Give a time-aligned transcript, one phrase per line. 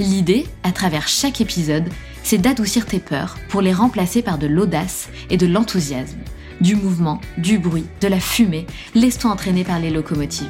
[0.00, 1.88] L'idée, à travers chaque épisode,
[2.22, 6.20] c'est d'adoucir tes peurs pour les remplacer par de l'audace et de l'enthousiasme.
[6.60, 10.46] Du mouvement, du bruit, de la fumée, laisse-toi entraîner par les locomotives.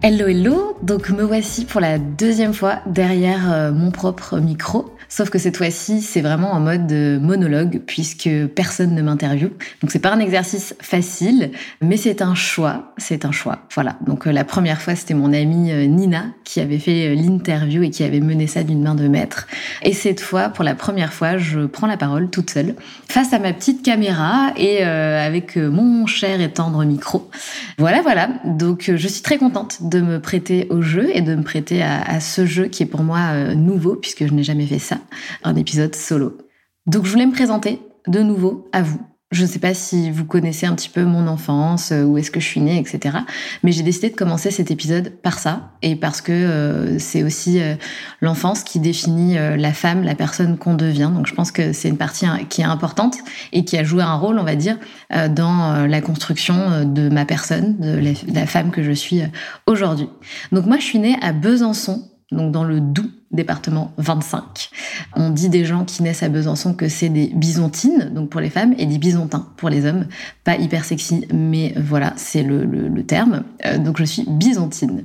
[0.00, 4.90] Hello hello, donc me voici pour la deuxième fois derrière euh, mon propre micro.
[5.08, 9.50] Sauf que cette fois-ci, c'est vraiment en mode euh, monologue puisque personne ne m'interviewe.
[9.80, 12.92] Donc c'est pas un exercice facile, mais c'est un choix.
[12.98, 13.60] C'est un choix.
[13.74, 13.96] Voilà.
[14.06, 17.90] Donc euh, la première fois, c'était mon amie euh, Nina qui avait fait l'interview et
[17.90, 19.46] qui avait mené ça d'une main de maître.
[19.82, 22.74] Et cette fois, pour la première fois, je prends la parole toute seule
[23.08, 27.30] face à ma petite caméra et avec mon cher et tendre micro.
[27.78, 28.28] Voilà, voilà.
[28.44, 32.02] Donc je suis très contente de me prêter au jeu et de me prêter à,
[32.02, 34.97] à ce jeu qui est pour moi nouveau puisque je n'ai jamais fait ça
[35.44, 36.38] un épisode solo.
[36.86, 39.00] Donc je voulais me présenter de nouveau à vous.
[39.30, 42.30] Je ne sais pas si vous connaissez un petit peu mon enfance, euh, où est-ce
[42.30, 43.18] que je suis née, etc.
[43.62, 47.60] Mais j'ai décidé de commencer cet épisode par ça, et parce que euh, c'est aussi
[47.60, 47.74] euh,
[48.22, 51.10] l'enfance qui définit la femme, la personne qu'on devient.
[51.14, 53.18] Donc je pense que c'est une partie hein, qui est importante
[53.52, 54.78] et qui a joué un rôle, on va dire,
[55.10, 59.20] dans la construction de ma personne, de la femme que je suis
[59.66, 60.08] aujourd'hui.
[60.52, 64.70] Donc moi, je suis née à Besançon, donc dans le Doubs, département 25.
[65.16, 68.50] On dit des gens qui naissent à Besançon que c'est des bisontines, donc pour les
[68.50, 70.06] femmes, et des bisontins pour les hommes.
[70.44, 73.44] Pas hyper sexy, mais voilà, c'est le, le, terme.
[73.64, 75.04] Euh, donc je suis bisontine.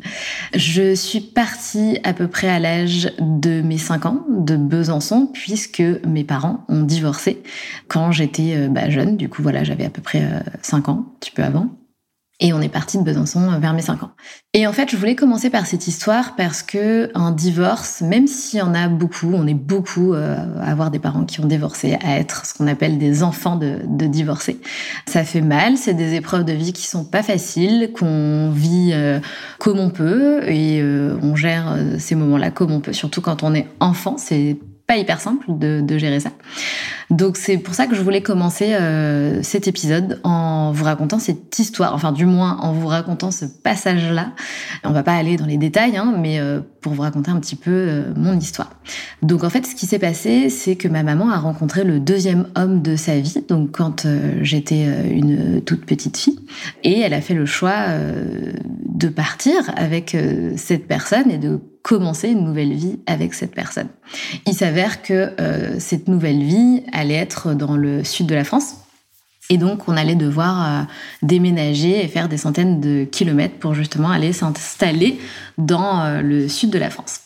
[0.54, 5.84] Je suis partie à peu près à l'âge de mes 5 ans de Besançon, puisque
[6.06, 7.42] mes parents ont divorcé
[7.88, 9.16] quand j'étais euh, bah, jeune.
[9.16, 10.24] Du coup, voilà, j'avais à peu près
[10.62, 11.70] 5 euh, ans, un petit peu avant.
[12.40, 14.12] Et on est parti de Besançon vers mes 5 ans.
[14.54, 18.60] Et en fait, je voulais commencer par cette histoire parce que un divorce, même s'il
[18.60, 21.98] y en a beaucoup, on est beaucoup euh, à avoir des parents qui ont divorcé,
[22.04, 24.60] à être ce qu'on appelle des enfants de, de divorcés.
[25.08, 29.20] Ça fait mal, c'est des épreuves de vie qui sont pas faciles, qu'on vit euh,
[29.60, 33.54] comme on peut et euh, on gère ces moments-là comme on peut, surtout quand on
[33.54, 34.58] est enfant, c'est
[34.88, 36.32] pas hyper simple de gérer ça.
[37.14, 41.60] Donc c'est pour ça que je voulais commencer euh, cet épisode en vous racontant cette
[41.60, 44.32] histoire, enfin du moins en vous racontant ce passage-là.
[44.84, 47.56] On va pas aller dans les détails, hein, mais euh, pour vous raconter un petit
[47.56, 48.72] peu euh, mon histoire.
[49.22, 52.48] Donc en fait, ce qui s'est passé, c'est que ma maman a rencontré le deuxième
[52.56, 54.08] homme de sa vie, donc quand
[54.42, 56.40] j'étais une toute petite fille,
[56.84, 57.86] et elle a fait le choix
[58.86, 60.18] de partir avec
[60.58, 63.88] cette personne et de commencer une nouvelle vie avec cette personne.
[64.46, 65.32] Il s'avère que
[65.80, 68.76] cette nouvelle vie, allait être dans le sud de la France.
[69.50, 70.84] Et donc, on allait devoir euh,
[71.22, 75.20] déménager et faire des centaines de kilomètres pour justement aller s'installer
[75.58, 77.20] dans euh, le sud de la France.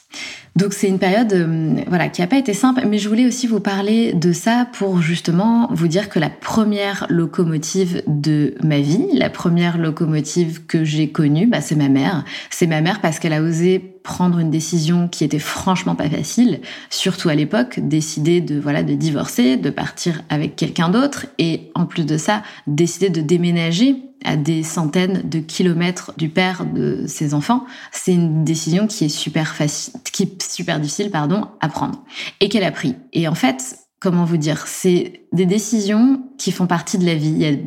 [0.57, 3.45] Donc c'est une période euh, voilà qui n'a pas été simple, mais je voulais aussi
[3.45, 9.05] vous parler de ça pour justement vous dire que la première locomotive de ma vie,
[9.13, 12.25] la première locomotive que j'ai connue, bah, c'est ma mère.
[12.49, 16.61] C'est ma mère parce qu'elle a osé prendre une décision qui était franchement pas facile,
[16.89, 21.85] surtout à l'époque, décider de voilà de divorcer, de partir avec quelqu'un d'autre et en
[21.85, 27.33] plus de ça, décider de déménager à des centaines de kilomètres du père de ses
[27.33, 32.03] enfants, c'est une décision qui est super facile, qui est super difficile, pardon, à prendre
[32.41, 32.95] et qu'elle a pris.
[33.13, 37.29] Et en fait, comment vous dire, c'est des décisions qui font partie de la vie.
[37.29, 37.57] Il y a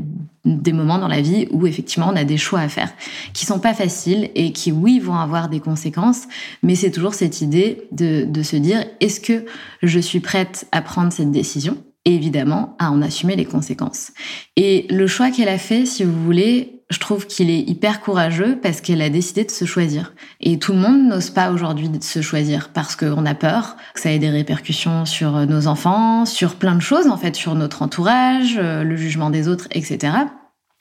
[0.45, 2.91] des moments dans la vie où effectivement on a des choix à faire
[3.35, 6.23] qui sont pas faciles et qui oui vont avoir des conséquences,
[6.63, 9.45] mais c'est toujours cette idée de, de se dire est-ce que
[9.83, 11.77] je suis prête à prendre cette décision?
[12.05, 14.13] Évidemment à en assumer les conséquences.
[14.57, 18.59] Et le choix qu'elle a fait, si vous voulez, je trouve qu'il est hyper courageux
[18.61, 20.13] parce qu'elle a décidé de se choisir.
[20.41, 24.01] Et tout le monde n'ose pas aujourd'hui de se choisir parce qu'on a peur que
[24.01, 27.83] ça ait des répercussions sur nos enfants, sur plein de choses en fait, sur notre
[27.83, 30.13] entourage, euh, le jugement des autres, etc.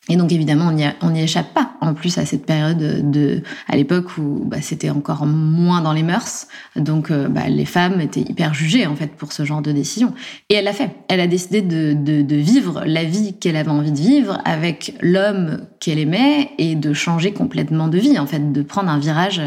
[0.09, 1.73] Et donc évidemment, on n'y échappe pas.
[1.81, 6.03] En plus, à cette période de, à l'époque où bah, c'était encore moins dans les
[6.03, 9.71] mœurs, donc euh, bah, les femmes étaient hyper jugées en fait pour ce genre de
[9.71, 10.13] décision.
[10.49, 10.95] Et elle l'a fait.
[11.07, 14.95] Elle a décidé de, de, de vivre la vie qu'elle avait envie de vivre avec
[15.01, 19.41] l'homme qu'elle aimait et de changer complètement de vie en fait, de prendre un virage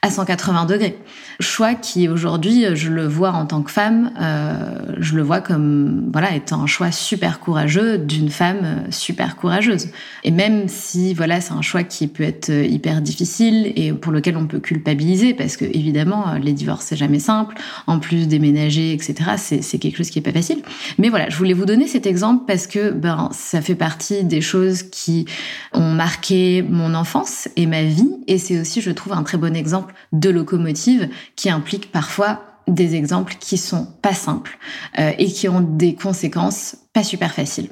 [0.00, 0.96] à 180 degrés.
[1.40, 6.08] Choix qui aujourd'hui, je le vois en tant que femme, euh, je le vois comme
[6.12, 9.88] voilà étant un choix super courageux d'une femme super courageuse
[10.22, 14.12] Et même si, voilà, c'est un choix qui peut être euh, hyper difficile et pour
[14.12, 17.56] lequel on peut culpabiliser, parce que évidemment, les divorces, c'est jamais simple.
[17.86, 20.62] En plus, déménager, etc., c'est quelque chose qui est pas facile.
[20.98, 24.40] Mais voilà, je voulais vous donner cet exemple parce que, ben, ça fait partie des
[24.40, 25.26] choses qui
[25.72, 28.10] ont marqué mon enfance et ma vie.
[28.26, 32.94] Et c'est aussi, je trouve, un très bon exemple de locomotive qui implique parfois des
[32.94, 34.58] exemples qui sont pas simples
[34.98, 37.68] euh, et qui ont des conséquences pas super faciles.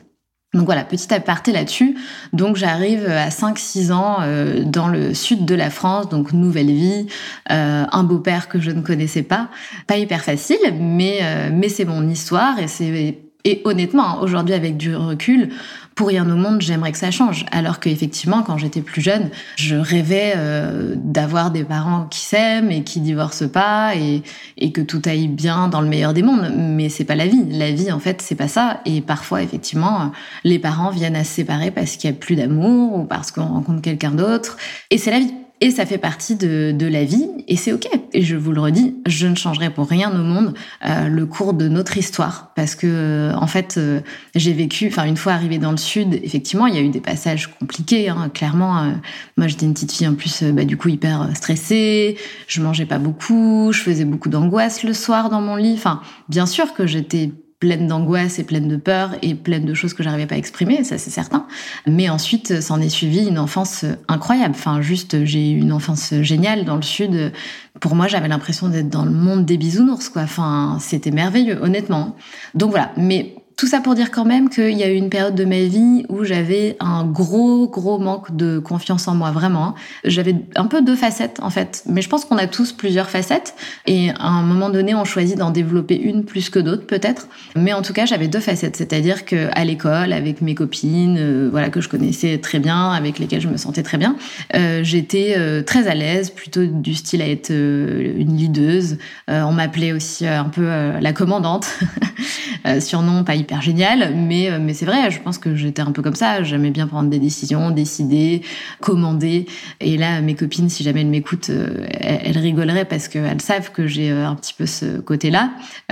[0.55, 1.97] Donc voilà, petit aparté là-dessus.
[2.33, 7.07] Donc j'arrive à 5-6 ans euh, dans le sud de la France, donc nouvelle vie,
[7.51, 9.49] euh, un beau-père que je ne connaissais pas.
[9.87, 11.21] Pas hyper facile, mais,
[11.53, 15.49] mais c'est mon histoire et c'est et honnêtement, hein, aujourd'hui avec du recul,
[15.95, 17.45] pour rien au monde, j'aimerais que ça change.
[17.51, 22.83] Alors qu'effectivement, quand j'étais plus jeune, je rêvais euh, d'avoir des parents qui s'aiment et
[22.83, 24.23] qui divorcent pas et,
[24.59, 26.53] et, que tout aille bien dans le meilleur des mondes.
[26.57, 27.45] Mais c'est pas la vie.
[27.51, 28.81] La vie, en fait, c'est pas ça.
[28.87, 30.13] Et parfois, effectivement,
[30.45, 33.47] les parents viennent à se séparer parce qu'il y a plus d'amour ou parce qu'on
[33.47, 34.57] rencontre quelqu'un d'autre.
[34.91, 35.35] Et c'est la vie.
[35.65, 37.87] Et ça fait partie de, de la vie et c'est ok.
[38.13, 40.55] Et je vous le redis, je ne changerai pour rien au monde
[40.85, 44.01] euh, le cours de notre histoire parce que euh, en fait euh,
[44.35, 47.01] j'ai vécu, enfin une fois arrivée dans le sud, effectivement il y a eu des
[47.01, 48.09] passages compliqués.
[48.09, 48.93] Hein, clairement,
[49.37, 52.17] moi j'étais une petite fille en plus bah, du coup hyper stressée,
[52.49, 55.75] je mangeais pas beaucoup, je faisais beaucoup d'angoisse le soir dans mon lit.
[55.75, 57.31] Enfin bien sûr que j'étais
[57.63, 60.83] pleine d'angoisse et pleine de peur et pleine de choses que j'arrivais pas à exprimer,
[60.83, 61.47] ça c'est certain.
[61.87, 64.57] Mais ensuite, s'en est suivi une enfance incroyable.
[64.57, 67.31] Enfin, juste, j'ai eu une enfance géniale dans le sud.
[67.79, 70.23] Pour moi, j'avais l'impression d'être dans le monde des bisounours, quoi.
[70.23, 72.17] Enfin, c'était merveilleux, honnêtement.
[72.57, 72.91] Donc voilà.
[72.97, 75.63] Mais tout ça pour dire quand même qu'il y a eu une période de ma
[75.63, 79.77] vie où j'avais un gros, gros manque de confiance en moi, vraiment.
[80.03, 81.85] J'avais un peu deux facettes, en fait.
[81.87, 83.55] Mais je pense qu'on a tous plusieurs facettes.
[83.87, 87.29] Et à un moment donné, on choisit d'en développer une plus que d'autres, peut-être.
[87.55, 88.75] Mais en tout cas, j'avais deux facettes.
[88.75, 93.43] C'est-à-dire qu'à l'école, avec mes copines, euh, voilà, que je connaissais très bien, avec lesquelles
[93.43, 94.17] je me sentais très bien,
[94.57, 98.99] euh, j'étais euh, très à l'aise, plutôt du style à être une leaduse.
[99.29, 100.67] on m'appelait aussi un peu
[101.01, 101.69] la commandante.
[102.81, 106.03] surnom pas hyper génial, mais, euh, mais c'est vrai, je pense que j'étais un peu
[106.03, 106.43] comme ça.
[106.43, 108.43] J'aimais bien prendre des décisions, décider,
[108.81, 109.47] commander.
[109.81, 113.87] Et là, mes copines, si jamais elles m'écoutent, euh, elles, rigoleraient parce qu'elles savent que
[113.87, 115.51] j'ai euh, un petit peu ce côté-là.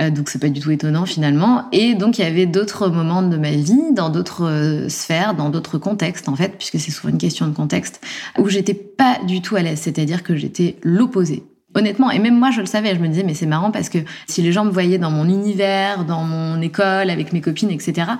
[0.09, 1.65] Donc c'est pas du tout étonnant finalement.
[1.71, 5.77] Et donc il y avait d'autres moments de ma vie, dans d'autres sphères, dans d'autres
[5.77, 8.01] contextes en fait, puisque c'est souvent une question de contexte,
[8.37, 9.79] où j'étais pas du tout à l'aise.
[9.79, 11.43] C'est-à-dire que j'étais l'opposé.
[11.73, 13.99] Honnêtement, et même moi je le savais, je me disais mais c'est marrant parce que
[14.27, 18.11] si les gens me voyaient dans mon univers, dans mon école, avec mes copines, etc.,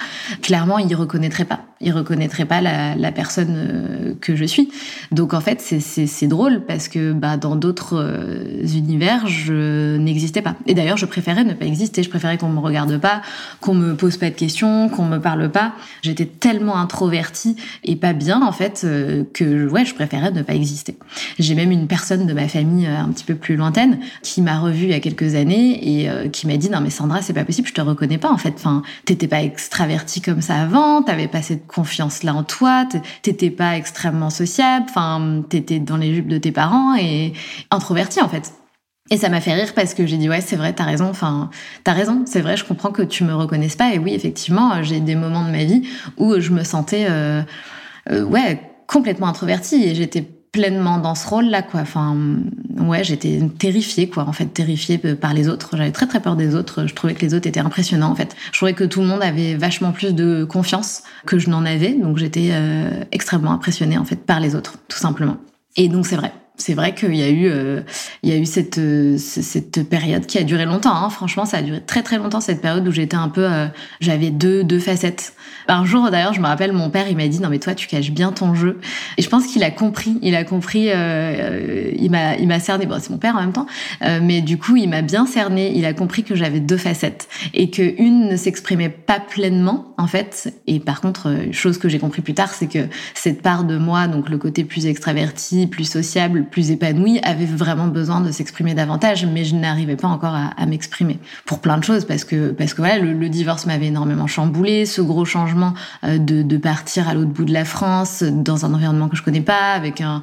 [0.42, 4.72] clairement ils reconnaîtraient pas, ils reconnaîtraient pas la, personne euh, que je suis.
[5.12, 10.56] Donc en fait c'est drôle parce que bah, dans d'autres euh, univers je n'existais pas.
[10.66, 13.22] Et d'ailleurs je préférais ne pas exister, je préférais qu'on me regarde pas,
[13.60, 15.74] qu'on me pose pas de questions, qu'on me parle pas.
[16.04, 20.54] J'étais tellement introvertie et pas bien en fait euh, que ouais je préférais ne pas
[20.54, 20.96] exister.
[21.38, 24.86] J'ai même une personne de ma famille un petit peu plus lointaine, qui m'a revue
[24.86, 27.44] il y a quelques années et euh, qui m'a dit non mais Sandra c'est pas
[27.44, 28.54] possible, je te reconnais pas en fait.
[28.56, 32.88] Enfin, t'étais pas extravertie comme ça avant, t'avais pas cette confiance là en toi,
[33.22, 37.34] t'étais pas extrêmement sociable, enfin t'étais dans les jupes de tes parents et
[37.72, 38.54] introvertie en fait.
[39.10, 41.50] Et ça m'a fait rire parce que j'ai dit ouais c'est vrai t'as raison enfin
[41.84, 45.02] t'as raison c'est vrai je comprends que tu me reconnaisses pas et oui effectivement j'ai
[45.02, 47.42] des moments de ma vie où je me sentais euh,
[48.10, 51.82] euh, ouais complètement introvertie et j'étais pleinement dans ce rôle-là, quoi.
[51.82, 52.18] Enfin,
[52.78, 54.28] ouais, j'étais terrifiée, quoi.
[54.28, 55.78] En fait, terrifiée par les autres.
[55.78, 56.88] J'avais très très peur des autres.
[56.88, 58.36] Je trouvais que les autres étaient impressionnants, en fait.
[58.52, 61.94] Je trouvais que tout le monde avait vachement plus de confiance que je n'en avais.
[61.94, 65.38] Donc, j'étais euh, extrêmement impressionnée, en fait, par les autres, tout simplement.
[65.78, 67.82] Et donc, c'est vrai c'est vrai qu'il y a eu, euh,
[68.24, 70.96] il y a eu cette, euh, cette période qui a duré longtemps.
[70.96, 71.10] Hein.
[71.10, 73.68] Franchement, ça a duré très très longtemps cette période où j'étais un peu, euh,
[74.00, 75.34] j'avais deux deux facettes.
[75.68, 77.88] Un jour d'ailleurs, je me rappelle, mon père il m'a dit non mais toi tu
[77.88, 78.80] caches bien ton jeu.
[79.18, 82.86] Et je pense qu'il a compris, il a compris, il m'a il m'a cerné.
[82.86, 83.68] Bon, c'est mon père en même temps,
[84.02, 85.72] mais du coup il m'a bien cerné.
[85.76, 90.08] Il a compris que j'avais deux facettes et que une ne s'exprimait pas pleinement en
[90.08, 90.54] fait.
[90.68, 94.08] Et par contre, chose que j'ai compris plus tard, c'est que cette part de moi,
[94.08, 99.26] donc le côté plus extraverti, plus sociable plus épanouie avait vraiment besoin de s'exprimer davantage,
[99.26, 101.20] mais je n'arrivais pas encore à, m'exprimer.
[101.46, 105.02] Pour plein de choses parce que parce que voilà le, divorce m'avait énormément chamboulé, ce
[105.02, 109.10] gros changement euh, de, de partir à l'autre bout de la France dans un environnement
[109.10, 110.22] que je connais pas avec un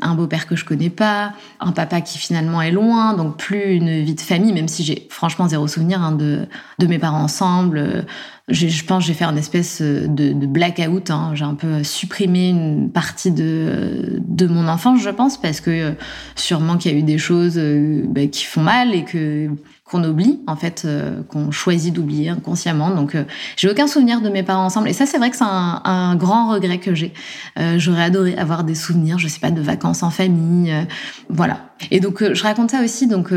[0.00, 4.02] un beau-père que je connais pas, un papa qui finalement est loin, donc plus une
[4.02, 6.46] vie de famille, même si j'ai franchement zéro souvenir hein, de,
[6.78, 8.06] de mes parents ensemble.
[8.48, 11.10] je pense j'ai fait un espèce de, de blackout.
[11.10, 11.32] Hein.
[11.34, 15.94] J'ai un peu supprimé une partie de, de mon enfance, je pense, parce que
[16.36, 17.60] sûrement qu'il y a eu des choses
[18.04, 19.50] bah, qui font mal et que
[19.88, 22.90] qu'on oublie en fait, euh, qu'on choisit d'oublier inconsciemment.
[22.90, 23.24] Donc euh,
[23.56, 24.88] j'ai aucun souvenir de mes parents ensemble.
[24.88, 27.12] Et ça c'est vrai que c'est un, un, grand regret que j'ai.
[27.58, 30.82] Euh, J'aurais adoré avoir des souvenirs, je sais pas, de vacances en famille, euh,
[31.30, 31.60] voilà.
[31.90, 33.32] Et donc je raconte ça aussi, donc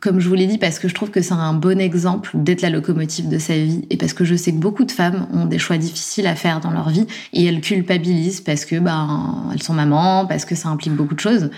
[0.00, 2.62] comme je vous l'ai dit, parce que je trouve que c'est un bon exemple d'être
[2.62, 5.44] la locomotive de sa vie et parce que je sais que beaucoup de femmes ont
[5.44, 9.62] des choix difficiles à faire dans leur vie et elles culpabilisent parce que ben elles
[9.62, 11.50] sont mamans, parce que ça implique beaucoup de choses.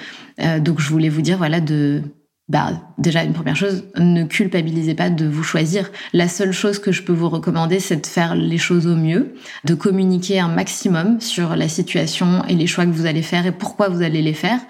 [0.58, 2.02] donc je voulais vous dire voilà de
[2.48, 5.90] bah, déjà, une première chose, ne culpabilisez pas de vous choisir.
[6.12, 9.34] La seule chose que je peux vous recommander, c'est de faire les choses au mieux,
[9.64, 13.52] de communiquer un maximum sur la situation et les choix que vous allez faire et
[13.52, 14.60] pourquoi vous allez les faire,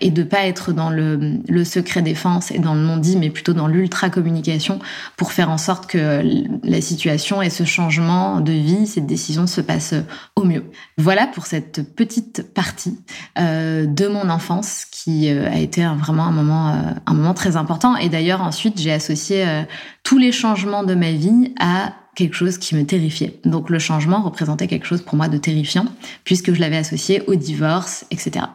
[0.00, 3.66] et de pas être dans le, secret défense et dans le non-dit, mais plutôt dans
[3.66, 4.78] l'ultra-communication
[5.18, 6.22] pour faire en sorte que
[6.64, 9.94] la situation et ce changement de vie, cette décision se passent
[10.36, 10.64] au mieux.
[10.96, 12.98] Voilà pour cette petite partie
[13.38, 16.72] euh, de mon enfance euh, a été vraiment un moment, euh,
[17.06, 17.96] un moment très important.
[17.96, 19.62] Et d'ailleurs, ensuite, j'ai associé euh,
[20.02, 23.38] tous les changements de ma vie à quelque chose qui me terrifiait.
[23.44, 25.86] Donc le changement représentait quelque chose pour moi de terrifiant,
[26.24, 28.46] puisque je l'avais associé au divorce, etc.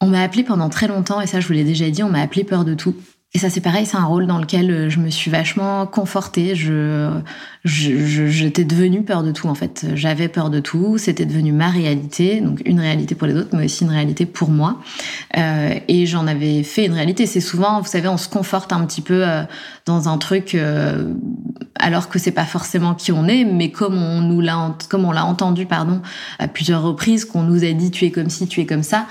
[0.00, 2.20] On m'a appelé pendant très longtemps, et ça je vous l'ai déjà dit, on m'a
[2.20, 2.94] appelé peur de tout.
[3.34, 6.54] Et ça, c'est pareil, c'est un rôle dans lequel je me suis vachement confortée.
[6.54, 7.10] Je,
[7.64, 9.86] j'étais devenue peur de tout, en fait.
[9.94, 10.98] J'avais peur de tout.
[10.98, 12.40] C'était devenu ma réalité.
[12.40, 14.80] Donc, une réalité pour les autres, mais aussi une réalité pour moi.
[15.36, 17.26] Euh, et j'en avais fait une réalité.
[17.26, 19.44] C'est souvent, vous savez, on se conforte un petit peu euh,
[19.86, 21.14] dans un truc, euh,
[21.78, 25.12] alors que c'est pas forcément qui on est, mais comme on nous l'a, comme on
[25.12, 26.02] l'a entendu, pardon,
[26.40, 29.06] à plusieurs reprises, qu'on nous a dit tu es comme ci, tu es comme ça,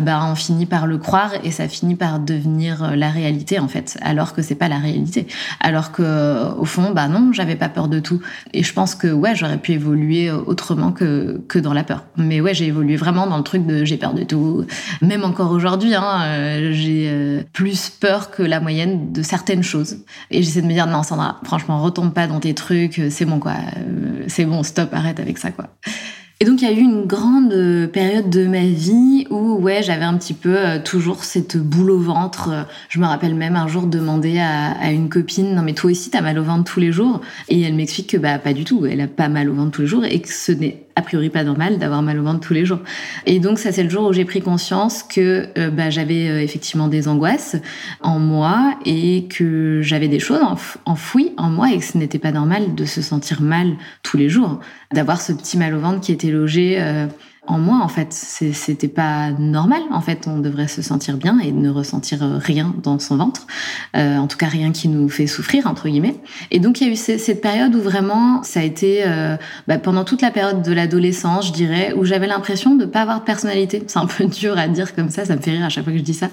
[0.00, 3.98] bah, on finit par le croire et ça finit par devenir la réalité en fait,
[4.02, 5.26] alors que c'est pas la réalité.
[5.60, 8.20] Alors que au fond, bah non, j'avais pas peur de tout.
[8.52, 12.04] Et je pense que ouais, j'aurais pu évoluer autrement que que dans la peur.
[12.16, 14.64] Mais ouais, j'ai évolué vraiment dans le truc de j'ai peur de tout.
[15.02, 19.98] Même encore aujourd'hui, hein, euh, j'ai euh, plus peur que la moyenne de certaines choses.
[20.30, 23.00] Et j'essaie de me dire non, Sandra, franchement, retombe pas dans tes trucs.
[23.10, 23.54] C'est bon quoi.
[23.76, 25.68] Euh, c'est bon, stop, arrête avec ça quoi.
[26.40, 29.82] Et donc il y a eu une grande euh, période de ma vie où ouais
[29.82, 32.66] j'avais un petit peu euh, toujours cette boule au ventre.
[32.88, 36.10] Je me rappelle même un jour demander à, à une copine non mais toi aussi
[36.10, 37.20] t'as mal au ventre tous les jours?
[37.48, 39.82] Et elle m'explique que bah pas du tout elle a pas mal au ventre tous
[39.82, 42.54] les jours et que ce n'est a priori pas normal d'avoir mal au ventre tous
[42.54, 42.80] les jours.
[43.26, 46.42] Et donc ça c'est le jour où j'ai pris conscience que euh, bah, j'avais euh,
[46.42, 47.56] effectivement des angoisses
[48.00, 50.40] en moi et que j'avais des choses
[50.84, 54.28] enfouies en moi et que ce n'était pas normal de se sentir mal tous les
[54.28, 54.60] jours,
[54.92, 57.06] d'avoir ce petit mal au ventre qui était logé euh,
[57.46, 58.12] en moi en fait.
[58.12, 60.26] C'était pas normal en fait.
[60.26, 63.46] On devrait se sentir bien et ne ressentir rien dans son ventre.
[63.96, 66.16] Euh, en tout cas rien qui nous fait souffrir entre guillemets.
[66.50, 69.36] Et donc il y a eu cette période où vraiment ça a été euh,
[69.68, 73.20] bah, pendant toute la période de l'adolescence je dirais où j'avais l'impression de pas avoir
[73.20, 73.82] de personnalité.
[73.86, 75.92] C'est un peu dur à dire comme ça ça me fait rire à chaque fois
[75.92, 76.30] que je dis ça.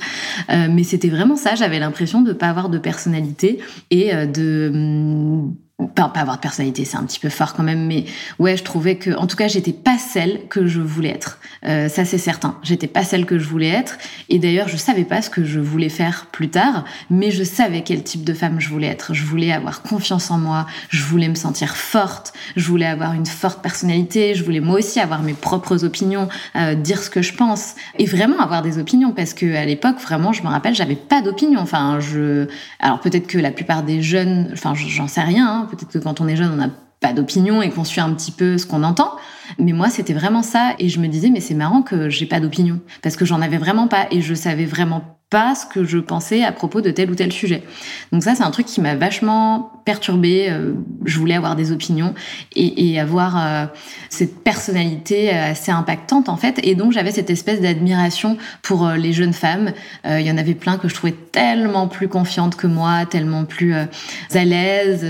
[0.49, 1.55] Euh, mais c'était vraiment ça.
[1.55, 5.55] J'avais l'impression de pas avoir de personnalité et euh, de hum,
[5.87, 8.05] pas, pas avoir de personnalité, c'est un petit peu fort quand même, mais
[8.39, 11.39] ouais, je trouvais que, en tout cas, j'étais pas celle que je voulais être.
[11.65, 12.57] Euh, ça, c'est certain.
[12.63, 13.97] J'étais pas celle que je voulais être.
[14.29, 17.81] Et d'ailleurs, je savais pas ce que je voulais faire plus tard, mais je savais
[17.81, 19.13] quel type de femme je voulais être.
[19.13, 20.65] Je voulais avoir confiance en moi.
[20.89, 22.33] Je voulais me sentir forte.
[22.55, 24.33] Je voulais avoir une forte personnalité.
[24.35, 28.05] Je voulais moi aussi avoir mes propres opinions, euh, dire ce que je pense et
[28.05, 31.59] vraiment avoir des opinions parce que à l'époque, vraiment, je me rappelle, j'avais pas d'opinion.
[31.59, 32.47] Enfin, je,
[32.79, 35.47] alors peut-être que la plupart des jeunes, enfin, j'en sais rien.
[35.47, 38.13] Hein, Peut-être que quand on est jeune, on n'a pas d'opinion et qu'on suit un
[38.13, 39.15] petit peu ce qu'on entend.
[39.57, 40.75] Mais moi, c'était vraiment ça.
[40.79, 42.79] Et je me disais, mais c'est marrant que j'ai pas d'opinion.
[43.01, 44.07] Parce que j'en avais vraiment pas.
[44.11, 47.31] Et je savais vraiment pas ce que je pensais à propos de tel ou tel
[47.31, 47.63] sujet.
[48.11, 50.47] Donc ça, c'est un truc qui m'a vachement perturbée.
[50.49, 50.73] Euh,
[51.05, 52.13] je voulais avoir des opinions
[52.53, 53.65] et, et avoir euh,
[54.09, 56.59] cette personnalité assez impactante en fait.
[56.63, 59.71] Et donc j'avais cette espèce d'admiration pour euh, les jeunes femmes.
[60.05, 63.73] Il y en avait plein que je trouvais tellement plus confiantes que moi, tellement plus
[63.73, 65.05] à l'aise,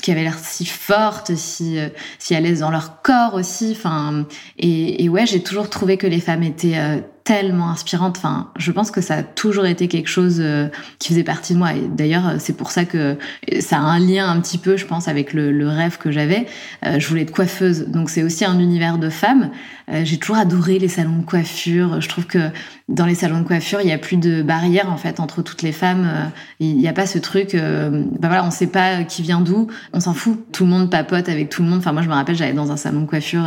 [0.00, 1.78] qui avaient l'air si fortes, si
[2.20, 3.72] si à l'aise dans leur corps aussi.
[3.76, 4.26] Enfin,
[4.58, 6.78] et, et ouais, j'ai toujours trouvé que les femmes étaient
[7.26, 8.16] tellement inspirante.
[8.18, 10.68] Enfin, je pense que ça a toujours été quelque chose euh,
[11.00, 11.74] qui faisait partie de moi.
[11.74, 13.18] Et d'ailleurs, c'est pour ça que
[13.58, 16.46] ça a un lien un petit peu, je pense, avec le, rêve que j'avais.
[16.86, 19.50] Euh, je voulais être coiffeuse, donc c'est aussi un univers de femmes.
[19.90, 22.00] Euh, j'ai toujours adoré les salons de coiffure.
[22.00, 22.50] Je trouve que
[22.88, 25.62] dans les salons de coiffure, il y a plus de barrières en fait entre toutes
[25.62, 26.30] les femmes.
[26.60, 27.56] Il n'y a pas ce truc.
[27.56, 29.66] bah voilà, on sait pas qui vient d'où.
[29.92, 30.38] On s'en fout.
[30.52, 31.78] Tout le monde papote avec tout le monde.
[31.78, 33.44] Enfin, moi, je me rappelle, j'allais dans un salon de coiffure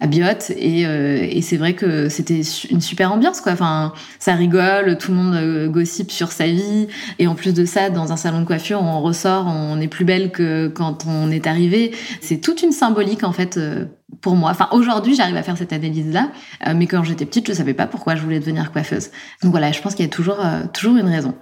[0.00, 3.52] à Biot et, euh, et c'est vrai que c'était une super ambiance quoi.
[3.52, 6.88] Enfin, ça rigole, tout le monde euh, gossip sur sa vie
[7.18, 10.04] et en plus de ça, dans un salon de coiffure, on ressort, on est plus
[10.04, 11.92] belle que quand on est arrivé.
[12.20, 13.84] C'est toute une symbolique en fait euh,
[14.20, 14.50] pour moi.
[14.50, 16.30] Enfin, aujourd'hui, j'arrive à faire cette analyse-là,
[16.66, 19.10] euh, mais quand j'étais petite, je savais pas pourquoi je voulais devenir coiffeuse.
[19.42, 21.34] Donc voilà, je pense qu'il y a toujours euh, toujours une raison.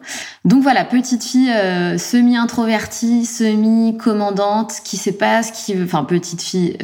[0.44, 6.42] Donc voilà, petite fille euh, semi-introvertie, semi-commandante, qui sait pas ce qui veut, enfin petite
[6.42, 6.76] fille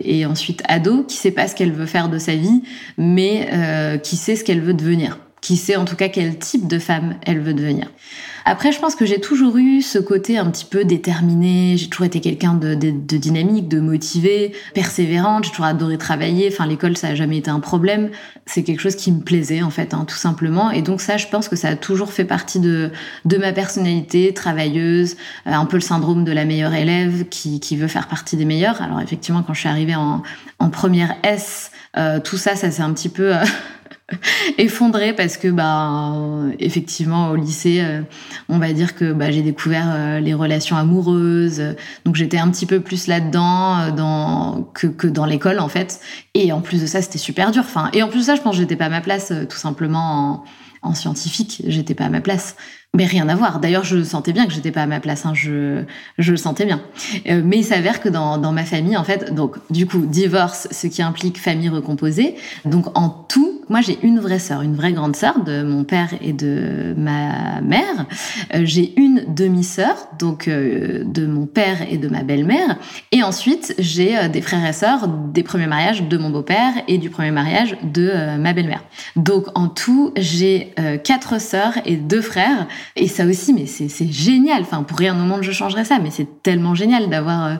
[0.00, 2.62] et ensuite ado, qui sait pas ce qu'elle veut faire de sa vie,
[2.96, 6.78] mais qui sait ce qu'elle veut devenir, qui sait en tout cas quel type de
[6.78, 7.88] femme elle veut devenir.
[8.44, 11.76] Après, je pense que j'ai toujours eu ce côté un petit peu déterminé.
[11.76, 15.44] J'ai toujours été quelqu'un de, dynamique, de motivé, persévérante.
[15.44, 16.48] J'ai toujours adoré travailler.
[16.52, 18.10] Enfin, l'école, ça a jamais été un problème.
[18.46, 20.70] C'est quelque chose qui me plaisait, en fait, hein, tout simplement.
[20.70, 22.90] Et donc ça, je pense que ça a toujours fait partie de,
[23.24, 25.16] de ma personnalité, travailleuse,
[25.46, 28.44] euh, un peu le syndrome de la meilleure élève qui, qui veut faire partie des
[28.44, 28.80] meilleurs.
[28.80, 30.22] Alors effectivement, quand je suis arrivée en,
[30.58, 33.36] en première S, euh, tout ça, ça s'est un petit peu...
[33.36, 33.44] Euh,
[34.58, 36.14] effondrée parce que bah
[36.58, 38.00] effectivement au lycée euh,
[38.48, 41.62] on va dire que bah, j'ai découvert euh, les relations amoureuses.
[42.04, 46.00] Donc j'étais un petit peu plus là-dedans euh, dans que, que dans l'école en fait.
[46.34, 47.62] Et en plus de ça c'était super dur.
[47.66, 49.58] Enfin et en plus de ça je pense que j'étais pas à ma place tout
[49.58, 50.44] simplement
[50.82, 51.62] en, en scientifique.
[51.66, 52.56] J'étais pas à ma place
[52.96, 53.60] mais rien à voir.
[53.60, 55.26] D'ailleurs, je sentais bien que j'étais pas à ma place.
[55.26, 55.32] Hein.
[55.34, 55.82] Je,
[56.16, 56.80] je le sentais bien.
[57.28, 60.68] Euh, mais il s'avère que dans, dans ma famille, en fait, donc du coup, divorce,
[60.70, 62.34] ce qui implique famille recomposée.
[62.64, 66.08] Donc en tout, moi j'ai une vraie sœur, une vraie grande sœur de mon père
[66.22, 68.06] et de ma mère.
[68.54, 72.78] Euh, j'ai une demi-sœur, donc euh, de mon père et de ma belle-mère.
[73.12, 77.10] Et ensuite, j'ai des frères et sœurs des premiers mariages de mon beau-père et du
[77.10, 78.82] premier mariage de ma belle-mère.
[79.14, 80.72] Donc en tout, j'ai
[81.04, 82.66] quatre sœurs et deux frères
[82.96, 84.62] et ça aussi, mais c'est génial.
[84.62, 87.54] Enfin, pour rien au monde, je changerais ça, mais c'est tellement génial d'avoir euh,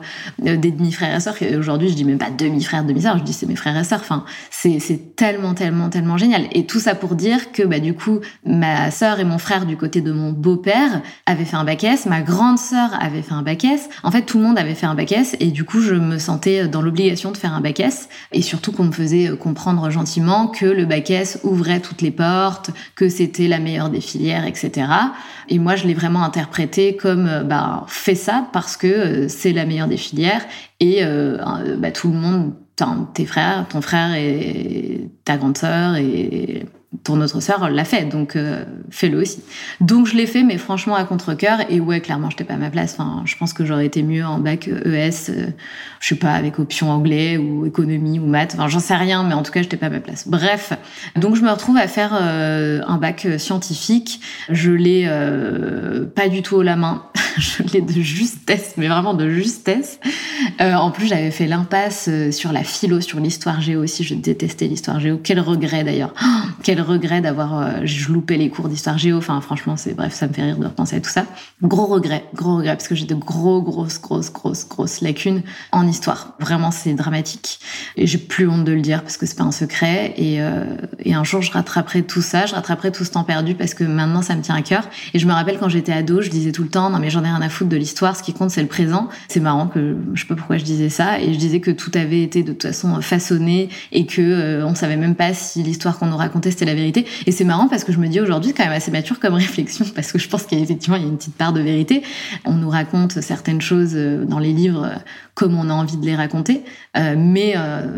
[0.45, 1.35] euh, des demi-frères et sœurs.
[1.57, 4.01] Aujourd'hui, je dis même pas demi-frères, demi-sœurs, je dis c'est mes frères et sœurs.
[4.01, 6.43] Enfin, c'est tellement, tellement, tellement génial.
[6.51, 9.77] Et tout ça pour dire que, bah, du coup, ma sœur et mon frère du
[9.77, 13.41] côté de mon beau-père avaient fait un bac S, ma grande sœur avait fait un
[13.41, 13.89] bac S.
[14.03, 16.17] En fait, tout le monde avait fait un bac S, et du coup, je me
[16.17, 20.47] sentais dans l'obligation de faire un bac S, et surtout qu'on me faisait comprendre gentiment
[20.47, 24.87] que le bac S ouvrait toutes les portes, que c'était la meilleure des filières, etc.
[25.47, 29.53] Et moi, je l'ai vraiment interprété comme euh, bah, fais ça parce que euh, c'est
[29.53, 30.45] la meilleure des filières
[30.79, 31.37] et euh,
[31.77, 32.53] bah, tout le monde,
[33.13, 36.65] tes frères, ton frère et ta grande sœur et
[37.03, 38.35] ton autre sœur l'a fait, donc
[38.89, 39.43] fais-le aussi.
[39.79, 41.59] Donc je l'ai fait, mais franchement à contre-cœur.
[41.69, 42.95] Et ouais, clairement, j'étais pas à ma place.
[42.97, 45.31] Enfin, je pense que j'aurais été mieux en bac ES,
[45.99, 48.53] je sais pas, avec option anglais ou économie ou maths.
[48.55, 50.27] Enfin, j'en sais rien, mais en tout cas, j'étais pas à ma place.
[50.27, 50.73] Bref,
[51.15, 54.21] donc je me retrouve à faire un bac scientifique.
[54.49, 55.07] Je l'ai
[56.15, 57.03] pas du tout au la main.
[57.37, 59.99] je l'ai de justesse, mais vraiment de justesse.
[60.61, 64.03] Euh, en plus, j'avais fait l'impasse euh, sur la philo, sur l'histoire géo aussi.
[64.03, 65.19] Je détestais l'histoire géo.
[65.23, 66.13] Quel regret d'ailleurs.
[66.81, 69.17] regret d'avoir euh, loupé les cours d'histoire géo.
[69.17, 71.25] Enfin, franchement, c'est bref, ça me fait rire de repenser à tout ça.
[71.61, 75.87] Gros regret, gros regret, parce que j'ai de gros, grosses, grosses, grosses, grosses lacunes en
[75.87, 76.35] histoire.
[76.39, 77.59] Vraiment, c'est dramatique.
[77.97, 80.13] Et j'ai plus honte de le dire parce que c'est pas un secret.
[80.17, 80.65] Et, euh,
[80.99, 83.83] et un jour, je rattraperai tout ça, je rattraperai tout ce temps perdu parce que
[83.83, 84.83] maintenant, ça me tient à cœur.
[85.13, 87.23] Et je me rappelle quand j'étais ado, je disais tout le temps, non mais j'en
[87.23, 89.09] ai rien à foutre de l'histoire, ce qui compte, c'est le présent.
[89.27, 91.19] C'est marrant que je sais pas pourquoi je disais ça.
[91.19, 94.75] Et je disais que tout avait été de toute façon façonné et que euh, on
[94.75, 97.05] savait même pas si l'histoire qu'on nous racontait c'était vérité.
[97.25, 99.85] Et c'est marrant parce que je me dis aujourd'hui, quand même assez mature comme réflexion,
[99.95, 102.03] parce que je pense qu'effectivement, il y a une petite part de vérité.
[102.45, 104.95] On nous raconte certaines choses euh, dans les livres euh,
[105.33, 106.63] comme on a envie de les raconter.
[106.95, 107.55] mais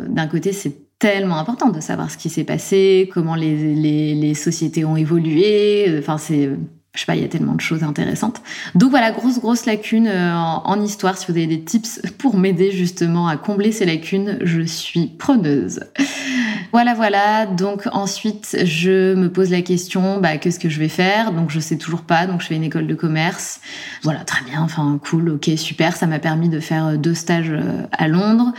[0.10, 4.36] d'un côté, c'est tellement important de savoir ce qui s'est passé, comment les, les, les
[4.36, 5.98] sociétés ont évolué.
[5.98, 6.52] Enfin, c'est
[6.94, 8.42] je sais pas, il y a tellement de choses intéressantes.
[8.76, 11.18] Donc voilà, grosse grosse lacune euh, en, histoire.
[11.18, 15.80] Si vous avez des tips pour m'aider justement à combler ces lacunes, je suis preneuse.
[16.74, 17.46] Voilà, voilà.
[17.46, 21.34] Donc ensuite, je me pose la question, bah, qu'est-ce que je vais faire?
[21.34, 22.28] Donc je sais toujours pas.
[22.28, 23.60] Donc je fais une école de commerce.
[24.04, 24.62] Voilà, très bien.
[24.62, 25.96] Enfin, cool, ok, super.
[25.96, 28.54] Ça m'a permis de faire euh, deux stages euh, à Londres,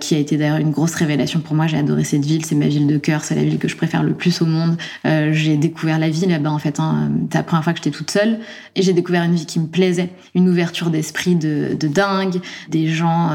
[0.00, 1.68] qui a été d'ailleurs une grosse révélation pour moi.
[1.68, 2.44] J'ai adoré cette ville.
[2.44, 3.22] C'est ma ville de cœur.
[3.22, 4.76] C'est la ville que je préfère le plus au monde.
[5.04, 6.80] j'ai découvert la vie là-bas en fait.
[6.80, 7.10] Hein.
[7.46, 8.38] Première que j'étais toute seule
[8.74, 13.30] et j'ai découvert une vie qui me plaisait, une ouverture d'esprit de, dingue, des gens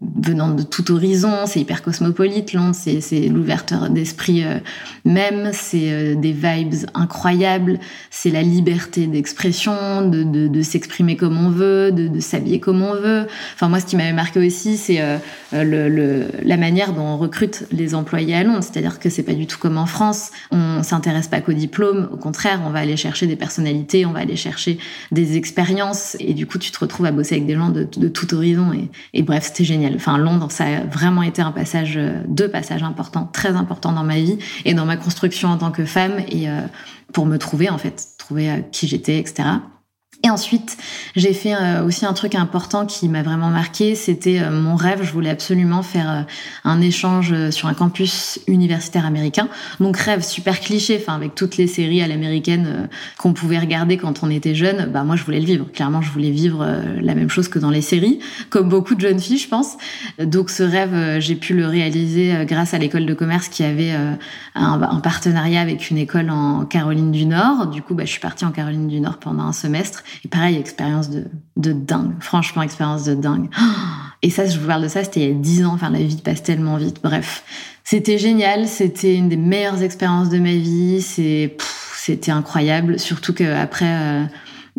[0.00, 1.46] venant de tout horizon.
[1.46, 2.74] C'est hyper cosmopolite Londres.
[2.74, 4.58] C'est l'ouverture d'esprit euh,
[5.04, 7.78] même, c'est euh, des vibes incroyables,
[8.10, 13.26] c'est la liberté d'expression, de, s'exprimer comme on veut, de, s'habiller comme on veut.
[13.54, 15.18] Enfin moi, ce qui m'avait marqué aussi, c'est euh,
[15.52, 19.58] la manière dont on recrute les employés à Londres, c'est-à-dire que c'est pas du tout
[19.58, 20.30] comme en France.
[20.50, 23.65] On s'intéresse pas qu'au diplôme, au contraire, on va aller chercher des personnes
[24.06, 24.78] on va aller chercher
[25.12, 28.34] des expériences et du coup tu te retrouves à bosser avec des gens de, tout
[28.34, 29.94] horizon et, et bref c'était génial.
[29.96, 31.98] Enfin Londres ça a vraiment été un passage,
[32.28, 35.84] deux passages importants, très importants dans ma vie et dans ma construction en tant que
[35.84, 36.46] femme et
[37.12, 39.44] pour me trouver en fait, trouver qui j'étais, etc.
[40.26, 40.76] Et ensuite,
[41.14, 45.04] j'ai fait euh, aussi un truc important qui m'a vraiment marqué, c'était euh, mon rêve.
[45.04, 46.22] Je voulais absolument faire euh,
[46.64, 49.48] un échange sur un campus universitaire américain.
[49.78, 54.24] Donc rêve super cliché, enfin avec toutes les séries à l'américaine qu'on pouvait regarder quand
[54.24, 54.90] on était jeune.
[54.90, 55.66] Bah moi, je voulais le vivre.
[55.72, 56.66] Clairement, je voulais vivre
[57.00, 58.18] la même chose que dans les séries,
[58.50, 59.76] comme beaucoup de jeunes filles, je pense.
[60.18, 63.94] Donc ce rêve, j'ai pu le réaliser grâce à l'école de commerce qui avait
[64.56, 67.68] un, partenariat avec une école en Caroline du Nord.
[67.68, 70.56] Du coup, bah, je suis partie en Caroline du Nord pendant un semestre et pareil,
[70.56, 71.24] expérience de,
[71.56, 72.14] de dingue.
[72.20, 73.48] Franchement, expérience de dingue.
[74.22, 75.74] Et ça, je vous parle de ça, c'était il y a 10 ans.
[75.74, 77.00] Enfin, la vie passe tellement vite.
[77.02, 77.44] Bref,
[77.84, 78.66] c'était génial.
[78.66, 81.02] C'était une des meilleures expériences de ma vie.
[81.02, 81.56] C'est,
[81.94, 82.98] c'était incroyable.
[82.98, 84.24] Surtout qu'après, euh,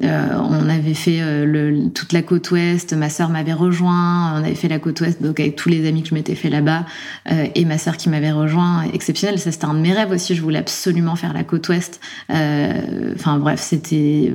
[0.04, 2.93] euh, on avait fait euh, le, toute la côte ouest.
[2.93, 4.34] Ma sœur m'avait rejoint.
[4.36, 6.50] On avait fait la côte ouest, donc avec tous les amis que je m'étais fait
[6.50, 6.86] là-bas,
[7.32, 8.84] euh, et ma sœur qui m'avait rejoint.
[8.93, 9.39] Exceptionnel.
[9.39, 10.36] Ça, c'était un de mes rêves aussi.
[10.36, 12.00] Je voulais absolument faire la côte ouest.
[12.30, 14.34] Enfin bref, c'était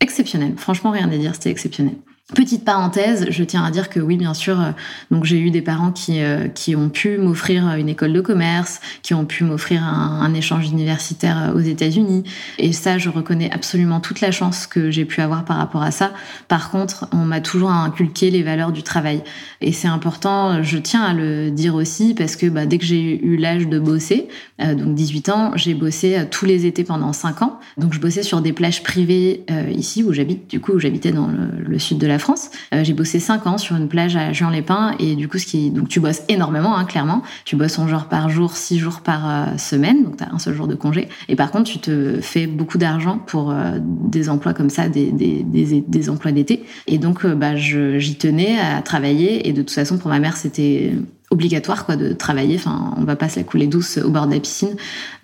[0.00, 0.54] exceptionnel.
[0.56, 1.96] Franchement, rien à dire, c'était exceptionnel.
[2.32, 4.70] Petite parenthèse, je tiens à dire que oui, bien sûr, euh,
[5.10, 8.80] donc j'ai eu des parents qui, euh, qui ont pu m'offrir une école de commerce,
[9.02, 12.24] qui ont pu m'offrir un, échange universitaire euh, aux États-Unis.
[12.58, 15.90] Et ça, je reconnais absolument toute la chance que j'ai pu avoir par rapport à
[15.90, 16.14] ça.
[16.48, 19.22] Par contre, on m'a toujours inculqué les valeurs du travail.
[19.60, 23.22] Et c'est important, je tiens à le dire aussi, parce que bah, dès que j'ai
[23.22, 27.60] eu l'âge de bosser, donc 18 ans, j'ai bossé tous les étés pendant 5 ans.
[27.76, 31.26] Donc je bossais sur des plages privées ici où j'habite, du coup, où j'habitais dans
[31.26, 32.50] le, le sud de la France.
[32.72, 35.70] Euh, j'ai bossé 5 ans sur une plage à Juan-les-Pins et du coup, ce qui,
[35.70, 37.22] donc tu bosses énormément, hein, clairement.
[37.44, 40.38] Tu bosses en genre par jour, 6 jours par euh, semaine, donc tu as un
[40.38, 41.08] seul jour de congé.
[41.28, 45.10] Et par contre, tu te fais beaucoup d'argent pour euh, des emplois comme ça, des,
[45.12, 46.64] des, des, des emplois d'été.
[46.86, 50.92] Et donc, bah, j'y tenais à travailler et de toute façon, pour ma mère, c'était
[51.34, 52.56] obligatoire quoi de travailler.
[52.56, 54.76] Enfin on va pas se la couler douce au bord de la piscine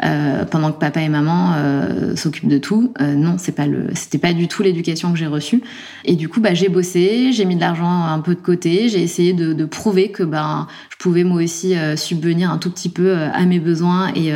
[0.04, 2.92] euh, pendant que papa et maman euh, s'occupent de tout.
[3.00, 5.62] Euh, non c'est pas le c'était pas du tout l'éducation que j'ai reçue.
[6.04, 9.02] Et du coup bah j'ai bossé j'ai mis de l'argent un peu de côté j'ai
[9.02, 13.08] essayé de, de, prouver que je pouvais moi aussi euh, subvenir un tout petit peu
[13.08, 14.32] euh, à mes besoins et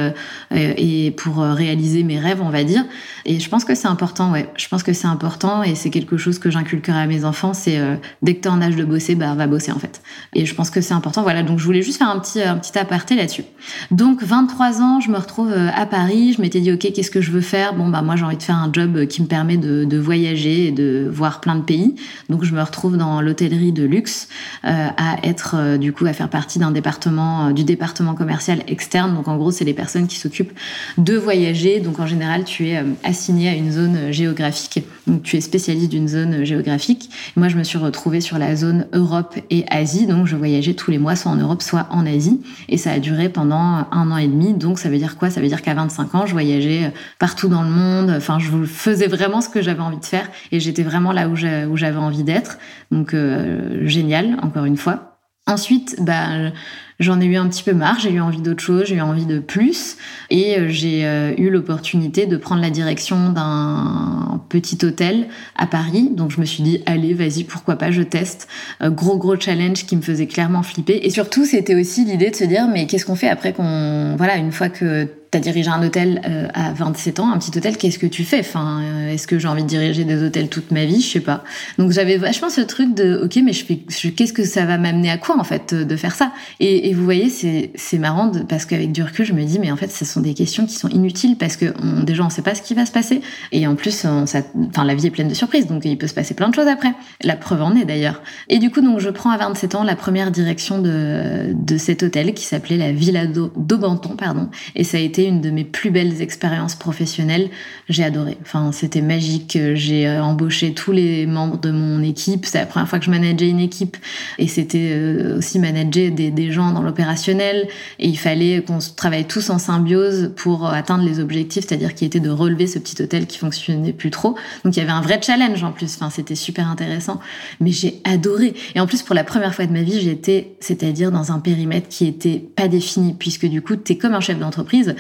[0.50, 2.85] et pour réaliser mes rêves on va dire
[3.24, 6.16] et je pense que c'est important ouais je pense que c'est important et c'est quelque
[6.16, 7.79] chose que j'inculquerai à mes enfants c'est
[8.22, 10.03] dès que tu es en âge de bosser bah va bosser en fait
[10.35, 12.57] et je pense que c'est important voilà donc je voulais juste faire un petit, un
[12.57, 13.44] petit aparté là-dessus.
[13.90, 16.33] Donc, 23 ans, je me retrouve euh, à Paris.
[16.33, 17.74] Je m'étais dit, OK, qu'est-ce que je veux faire?
[17.74, 20.66] Bon, bah, moi, j'ai envie de faire un job qui me permet de, de, voyager
[20.66, 21.94] et de voir plein de pays.
[22.29, 24.29] Donc, je me retrouve dans l'hôtellerie de luxe,
[24.64, 29.14] euh, à être, euh, du coup, à faire partie d'un département, du département commercial externe.
[29.14, 30.53] Donc, en gros, c'est les personnes qui s'occupent
[30.99, 31.81] de voyager.
[31.81, 34.85] Donc, en général, tu es assigné à une zone géographique.
[35.07, 37.11] Donc, tu es spécialiste d'une zone géographique.
[37.37, 40.07] Moi, je me suis retrouvée sur la zone Europe et Asie.
[40.07, 42.40] Donc, je voyageais tous les mois, soit en Europe, soit en Asie.
[42.69, 44.55] Et ça a duré pendant un an et demi.
[44.55, 45.31] Donc ça veut dire quoi?
[45.31, 48.11] Ça veut dire qu'à 25 ans, je voyageais partout dans le monde.
[48.17, 51.37] Enfin, je faisais vraiment ce que j'avais envie de faire et j'étais vraiment là où
[51.37, 52.59] j'avais envie d'être.
[52.90, 55.13] Donc euh, génial, encore une fois.
[55.46, 56.52] Ensuite, bah,
[57.00, 59.26] j'en ai eu un petit peu marre, j'ai eu envie d'autre chose, j'ai eu envie
[59.26, 59.98] de plus,
[60.30, 65.26] et euh, j'ai euh, eu l'opportunité de prendre la direction d'un petit hôtel
[65.57, 66.09] à Paris.
[66.12, 68.48] Donc je me suis dit, allez, vas-y, pourquoi pas, je teste.
[68.80, 71.00] gros gros challenge qui me faisait clairement flipper.
[71.02, 74.37] Et surtout, c'était aussi l'idée de se dire, mais qu'est-ce qu'on fait après qu'on, voilà,
[74.37, 77.99] une fois que T'as dirigé un hôtel euh, à 27 ans, un petit hôtel, qu'est-ce
[77.99, 78.38] que tu fais?
[78.38, 81.01] Enfin, euh, est-ce que j'ai envie de diriger des hôtels toute ma vie?
[81.01, 81.42] Je sais pas.
[81.77, 83.79] Donc j'avais vachement ce truc de, ok, mais je fais,
[84.12, 86.31] qu'est-ce que ça va m'amener à quoi en fait euh, de faire ça?
[86.61, 87.31] Et, vous voyez,
[87.75, 90.35] c'est marrant parce qu'avec du recul, je me dis, mais en fait, ce sont des
[90.35, 93.20] questions qui sont inutiles parce que déjà on sait pas ce qui va se passer
[93.51, 96.49] et en plus, la vie est pleine de surprises, donc il peut se passer plein
[96.49, 96.94] de choses après.
[97.25, 98.23] La preuve en est d'ailleurs.
[98.49, 102.05] Et du coup, donc je prends à 27 ans la première direction de de cet
[102.05, 105.91] hôtel qui s'appelait la Villa d'Aubenton, pardon, et ça a été une de mes plus
[105.91, 107.49] belles expériences professionnelles.
[107.89, 108.37] J'ai adoré.
[108.43, 109.59] Enfin, c'était magique.
[109.75, 112.47] J'ai euh, embauché tous les membres de mon équipe.
[112.47, 113.97] C'est la première fois que je manageais une équipe.
[114.39, 117.69] Et c'était euh, aussi manager des, des gens dans l'opérationnel.
[117.99, 122.21] Et il fallait qu'on travaille tous en symbiose pour atteindre les objectifs, c'est-à-dire qui était
[122.21, 124.37] de relever ce petit hôtel qui fonctionnait plus trop.
[124.65, 125.95] Donc il y avait un vrai challenge en plus.
[125.97, 127.21] Enfin, c'était super intéressant.
[127.61, 128.55] Mais j'ai adoré.
[128.75, 131.89] Et en plus, pour la première fois de ma vie, j'étais, c'est-à-dire dans un périmètre
[131.89, 134.95] qui était pas défini, puisque du coup, tu es comme un chef d'entreprise.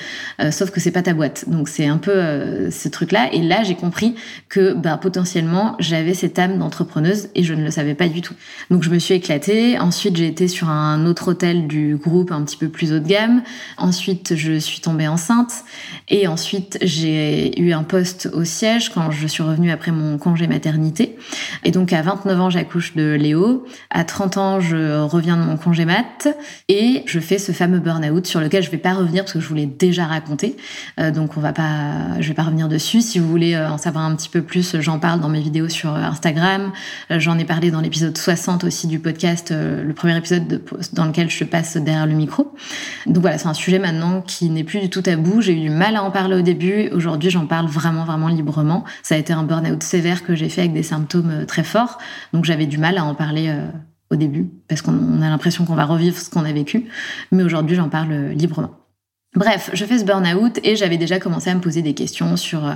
[0.50, 1.48] Sauf que c'est pas ta boîte.
[1.48, 3.32] Donc c'est un peu ce truc-là.
[3.32, 4.14] Et là, j'ai compris
[4.48, 8.34] que bah, potentiellement, j'avais cette âme d'entrepreneuse et je ne le savais pas du tout.
[8.70, 9.78] Donc je me suis éclatée.
[9.78, 13.06] Ensuite, j'ai été sur un autre hôtel du groupe un petit peu plus haut de
[13.06, 13.42] gamme.
[13.76, 15.64] Ensuite, je suis tombée enceinte.
[16.08, 20.46] Et ensuite, j'ai eu un poste au siège quand je suis revenue après mon congé
[20.46, 21.16] maternité.
[21.64, 23.66] Et donc à 29 ans, j'accouche de Léo.
[23.90, 26.28] À 30 ans, je reviens de mon congé mat
[26.68, 29.48] et je fais ce fameux burn-out sur lequel je vais pas revenir parce que je
[29.48, 30.56] vous l'ai déjà raconté.
[30.98, 33.00] Euh, donc on va pas, je vais pas revenir dessus.
[33.00, 35.68] Si vous voulez euh, en savoir un petit peu plus, j'en parle dans mes vidéos
[35.68, 36.72] sur Instagram.
[37.10, 41.04] Euh, j'en ai parlé dans l'épisode 60 aussi du podcast, le premier épisode de, dans
[41.04, 42.54] lequel je passe derrière le micro.
[43.06, 45.40] Donc voilà, c'est un sujet maintenant qui n'est plus du tout tabou.
[45.40, 46.88] J'ai eu du mal à en parler au début.
[46.90, 48.84] Aujourd'hui, j'en parle vraiment, vraiment librement.
[49.02, 51.98] Ça a été un burn-out sévère que j'ai fait avec des symptômes très forts.
[52.32, 53.54] Donc j'avais du mal à en parler
[54.10, 56.86] au début, parce qu'on a l'impression qu'on va revivre ce qu'on a vécu.
[57.30, 58.83] Mais aujourd'hui, j'en parle librement.
[59.36, 62.64] Bref, je fais ce burn-out et j'avais déjà commencé à me poser des questions sur...
[62.64, 62.74] Euh,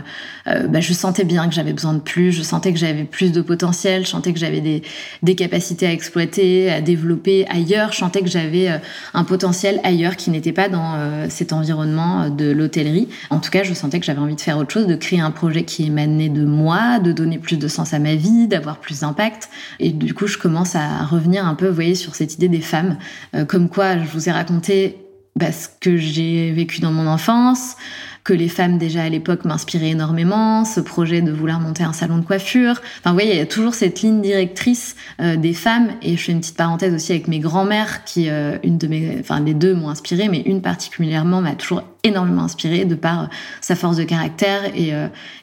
[0.49, 3.31] euh, bah, je sentais bien que j'avais besoin de plus, je sentais que j'avais plus
[3.31, 4.83] de potentiel, je sentais que j'avais des,
[5.23, 8.79] des capacités à exploiter, à développer ailleurs, je sentais que j'avais euh,
[9.15, 13.09] un potentiel ailleurs qui n'était pas dans cet environnement de l'hôtellerie.
[13.31, 15.31] En tout cas, je sentais que j'avais envie de faire autre chose, de créer un
[15.31, 19.01] projet qui émanait de moi, de donner plus de sens à ma vie, d'avoir plus
[19.01, 19.49] d'impact.
[19.79, 22.61] Et du coup, je commence à revenir un peu, vous voyez, sur cette idée des
[22.61, 22.97] femmes.
[23.47, 27.77] comme quoi, je vous ai raconté bah, ce que j'ai vécu dans mon enfance,
[28.25, 32.19] que les femmes déjà à l'époque m'inspiraient énormément, ce projet de vouloir monter un salon
[32.19, 32.81] de coiffure.
[32.99, 35.93] Enfin, vous voyez, il y a toujours cette ligne directrice euh, des femmes.
[36.03, 39.17] Et je fais une petite parenthèse aussi avec mes grands-mères, qui, euh, une de mes,
[39.21, 43.27] enfin, les deux m'ont inspirée, mais une particulièrement m'a toujours énormément inspirée de par euh,
[43.61, 44.89] sa force de caractère et,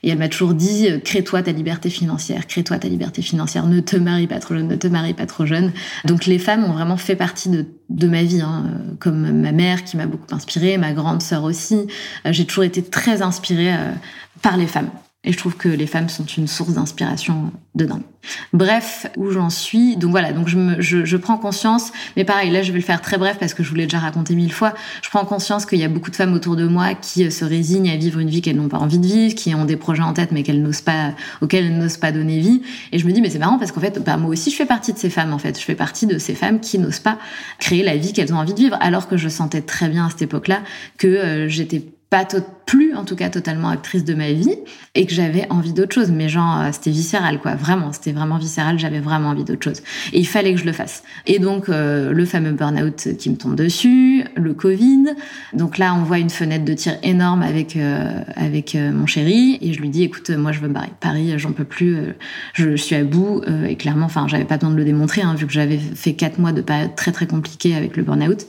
[0.03, 3.95] et elle m'a toujours dit crée-toi ta liberté financière, crée-toi ta liberté financière, ne te
[3.95, 5.71] marie pas trop jeune, ne te marie pas trop jeune.
[6.05, 8.65] Donc les femmes ont vraiment fait partie de, de ma vie, hein,
[8.99, 11.87] comme ma mère qui m'a beaucoup inspirée, ma grande sœur aussi.
[12.25, 13.91] J'ai toujours été très inspirée euh,
[14.41, 14.89] par les femmes.
[15.25, 17.99] Et je trouve que les femmes sont une source d'inspiration dedans.
[18.53, 19.97] Bref, où j'en suis.
[19.97, 22.83] Donc voilà, donc je, me, je, je, prends conscience, mais pareil, là je vais le
[22.83, 24.73] faire très bref parce que je vous l'ai déjà raconté mille fois.
[25.01, 27.43] Je prends conscience qu'il y a beaucoup de femmes autour de moi qui euh, se
[27.43, 30.03] résignent à vivre une vie qu'elles n'ont pas envie de vivre, qui ont des projets
[30.03, 32.61] en tête mais qu'elles n'osent pas, auxquels elles n'osent pas donner vie.
[32.91, 34.65] Et je me dis, mais c'est marrant parce qu'en fait, bah, moi aussi je fais
[34.65, 35.59] partie de ces femmes en fait.
[35.59, 37.17] Je fais partie de ces femmes qui n'osent pas
[37.59, 40.09] créer la vie qu'elles ont envie de vivre, alors que je sentais très bien à
[40.09, 40.61] cette époque-là
[40.97, 41.83] que euh, j'étais
[42.65, 44.57] plus en tout cas totalement actrice de ma vie
[44.95, 46.11] et que j'avais envie d'autre chose.
[46.11, 47.55] Mais genre euh, c'était viscéral quoi.
[47.55, 48.79] Vraiment c'était vraiment viscéral.
[48.79, 49.81] J'avais vraiment envie d'autre chose.
[50.13, 51.03] Et il fallait que je le fasse.
[51.25, 55.15] Et donc euh, le fameux burn-out qui me tombe dessus le Covid
[55.53, 59.73] donc là on voit une fenêtre de tir énorme avec euh, avec mon chéri et
[59.73, 61.97] je lui dis écoute moi je veux me barrer Paris j'en peux plus
[62.53, 65.45] je, suis à bout et clairement enfin j'avais pas besoin de le démontrer hein, vu
[65.45, 68.45] que j'avais fait quatre mois de pas très très compliqué avec le burn-out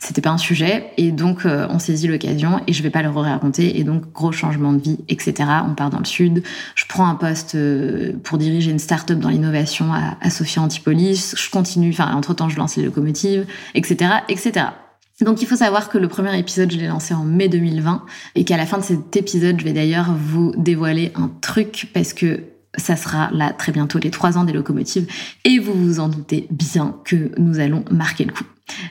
[0.00, 3.78] c'était pas un sujet et donc on saisit l'occasion et je vais pas le raconter
[3.78, 5.48] et donc gros changement de vie, etc.
[5.68, 6.42] On part dans le sud.
[6.74, 11.34] Je prends un poste euh, pour diriger une start-up dans l'innovation à, à Sophia Antipolis.
[11.36, 14.66] Je continue, enfin entre temps je lance les locomotives, etc., etc.
[15.20, 18.44] Donc il faut savoir que le premier épisode, je l'ai lancé en mai 2020 et
[18.44, 22.40] qu'à la fin de cet épisode, je vais d'ailleurs vous dévoiler un truc parce que
[22.76, 25.06] ça sera là très bientôt les trois ans des locomotives
[25.44, 28.44] et vous vous en doutez bien que nous allons marquer le coup.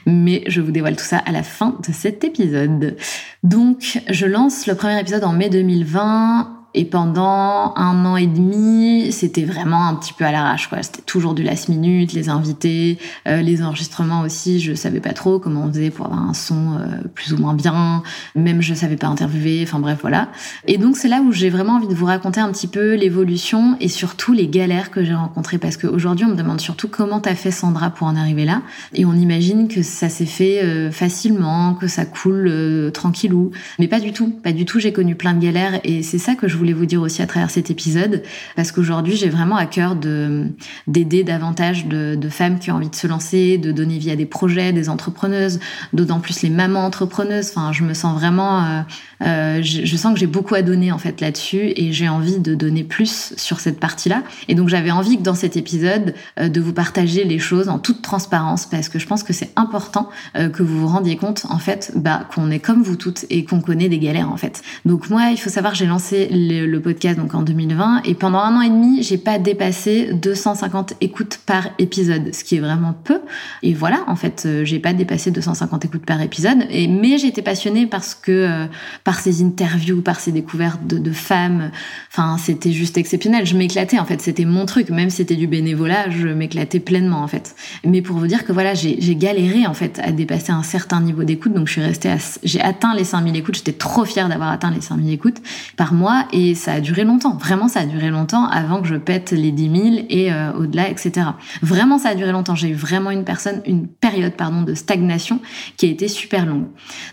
[0.05, 2.95] Mais je vous dévoile tout ça à la fin de cet épisode.
[3.43, 9.09] Donc, je lance le premier épisode en mai 2020 et pendant un an et demi,
[9.13, 10.67] c'était vraiment un petit peu à l'arrache.
[10.67, 10.83] Quoi.
[10.83, 14.59] C'était toujours du last minute, les invités, euh, les enregistrements aussi.
[14.59, 17.53] Je savais pas trop comment on faisait pour avoir un son euh, plus ou moins
[17.53, 18.03] bien.
[18.35, 19.61] Même je savais pas interviewer.
[19.63, 20.27] Enfin bref, voilà.
[20.67, 23.77] Et donc c'est là où j'ai vraiment envie de vous raconter un petit peu l'évolution
[23.79, 25.57] et surtout les galères que j'ai rencontrées.
[25.57, 28.61] Parce qu'aujourd'hui, on me demande surtout comment t'as fait Sandra pour en arriver là.
[28.93, 33.51] Et on imagine que ça s'est fait euh, facilement, que ça coule tranquillou.
[33.79, 34.27] Mais pas du tout.
[34.43, 34.81] Pas du tout.
[34.81, 37.27] J'ai connu plein de galères et c'est ça que je voulais vous dire aussi à
[37.27, 38.23] travers cet épisode,
[38.55, 40.47] parce qu'aujourd'hui j'ai vraiment à cœur de
[40.87, 44.25] d'aider davantage de, femmes qui ont envie de se lancer, de donner vie à des
[44.25, 45.59] projets, des entrepreneuses,
[45.93, 47.49] d'autant plus les mamans entrepreneuses.
[47.49, 48.81] Enfin, je me sens vraiment, euh,
[49.21, 52.55] euh je, sens que j'ai beaucoup à donner en fait là-dessus, et j'ai envie de
[52.55, 54.23] donner plus sur cette partie-là.
[54.47, 57.79] Et donc j'avais envie que dans cet épisode euh, de vous partager les choses en
[57.79, 61.59] toute transparence, parce que je pense que c'est important que vous vous rendiez compte en
[61.59, 64.61] fait bah, qu'on est comme vous toutes et qu'on connaît des galères en fait.
[64.85, 68.39] Donc moi, il faut savoir, j'ai lancé les le, podcast donc en 2020 et pendant
[68.39, 72.93] un an et demi, j'ai pas dépassé 250 écoutes par épisode, ce qui est vraiment
[73.03, 73.19] peu.
[73.63, 76.59] Et voilà, en fait, euh, j'ai pas dépassé 250 écoutes par épisode.
[76.69, 78.65] Mais été passionnée parce que euh,
[79.03, 81.71] par ces interviews, par ces découvertes de, femmes,
[82.11, 83.45] enfin c'était juste exceptionnel.
[83.45, 84.89] Je m'éclatais en fait, c'était mon truc.
[84.89, 87.55] Même si c'était du bénévolat, je m'éclatais pleinement en fait.
[87.85, 91.23] Mais pour vous dire que voilà, j'ai galéré en fait à dépasser un certain niveau
[91.23, 92.13] d'écoute, donc je suis restée,
[92.43, 93.55] j'ai atteint les 5000 écoutes.
[93.55, 95.41] J'étais trop fière d'avoir atteint les 5000 écoutes
[95.77, 97.35] par mois ça a duré longtemps.
[97.37, 100.89] Vraiment, ça a duré longtemps avant que je pète les 10 000 et euh, au-delà,
[100.89, 101.27] etc.
[101.61, 102.55] Vraiment, ça a duré longtemps.
[102.55, 105.39] J'ai eu vraiment une personne, une période, pardon, de stagnation
[105.77, 106.65] qui a été super longue.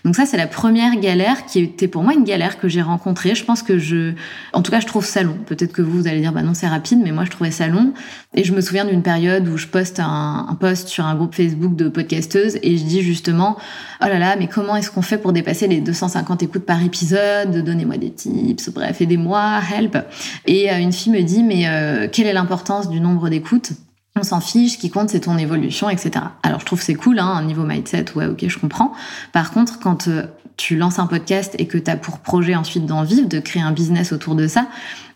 [0.05, 3.35] Donc ça, c'est la première galère qui était pour moi une galère que j'ai rencontrée.
[3.35, 4.13] Je pense que je,
[4.53, 5.39] en tout cas, je trouve ça long.
[5.47, 7.69] Peut-être que vous, vous allez dire, bah non, c'est rapide, mais moi, je trouvais ça
[7.69, 7.95] long.
[8.35, 11.35] Et je me souviens d'une période où je poste un, un post sur un groupe
[11.35, 13.57] Facebook de podcasteuses et je dis justement,
[14.03, 17.65] oh là là, mais comment est-ce qu'on fait pour dépasser les 250 écoutes par épisode?
[17.65, 19.99] Donnez-moi des tips, bref, aidez-moi, help.
[20.47, 23.73] Et euh, une fille me dit, mais euh, quelle est l'importance du nombre d'écoutes?
[24.15, 26.27] On s'en fiche, ce qui compte c'est ton évolution, etc.
[26.43, 28.93] Alors je trouve c'est cool, hein, un niveau mindset, ouais ok je comprends.
[29.33, 30.25] Par contre, quand euh,
[30.59, 33.63] tu lances un podcast et que tu as pour projet ensuite d'en vivre, de créer
[33.63, 34.67] un business autour de ça,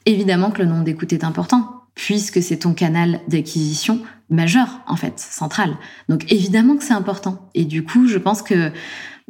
[0.06, 5.18] évidemment que le nombre d'écoutes est important, puisque c'est ton canal d'acquisition majeur, en fait,
[5.18, 5.76] central.
[6.08, 7.50] Donc évidemment que c'est important.
[7.54, 8.72] Et du coup, je pense que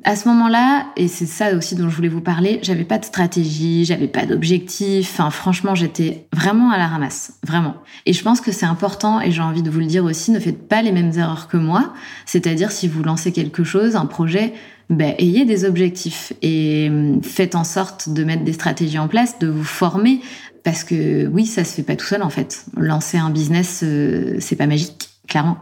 [0.04, 3.04] à ce moment-là, et c'est ça aussi dont je voulais vous parler, j'avais pas de
[3.04, 5.10] stratégie, j'avais pas d'objectif.
[5.12, 7.76] Enfin, franchement, j'étais vraiment à la ramasse, vraiment.
[8.04, 10.38] Et je pense que c'est important, et j'ai envie de vous le dire aussi, ne
[10.38, 11.94] faites pas les mêmes erreurs que moi.
[12.26, 14.52] C'est-à-dire, si vous lancez quelque chose, un projet,
[14.90, 19.38] ben, ayez des objectifs et hum, faites en sorte de mettre des stratégies en place,
[19.38, 20.20] de vous former,
[20.62, 22.66] parce que oui, ça se fait pas tout seul en fait.
[22.76, 25.58] Lancer un business, euh, c'est pas magique, clairement.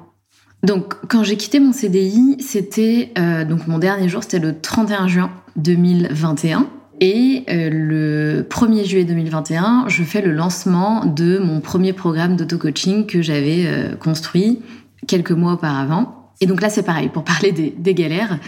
[0.64, 5.08] Donc, quand j'ai quitté mon CDI, c'était euh, donc mon dernier jour, c'était le 31
[5.08, 6.66] juin 2021.
[7.00, 13.04] Et euh, le 1er juillet 2021, je fais le lancement de mon premier programme d'auto-coaching
[13.04, 14.62] que j'avais euh, construit
[15.06, 16.23] quelques mois auparavant.
[16.40, 18.38] Et donc là, c'est pareil, pour parler des, galères.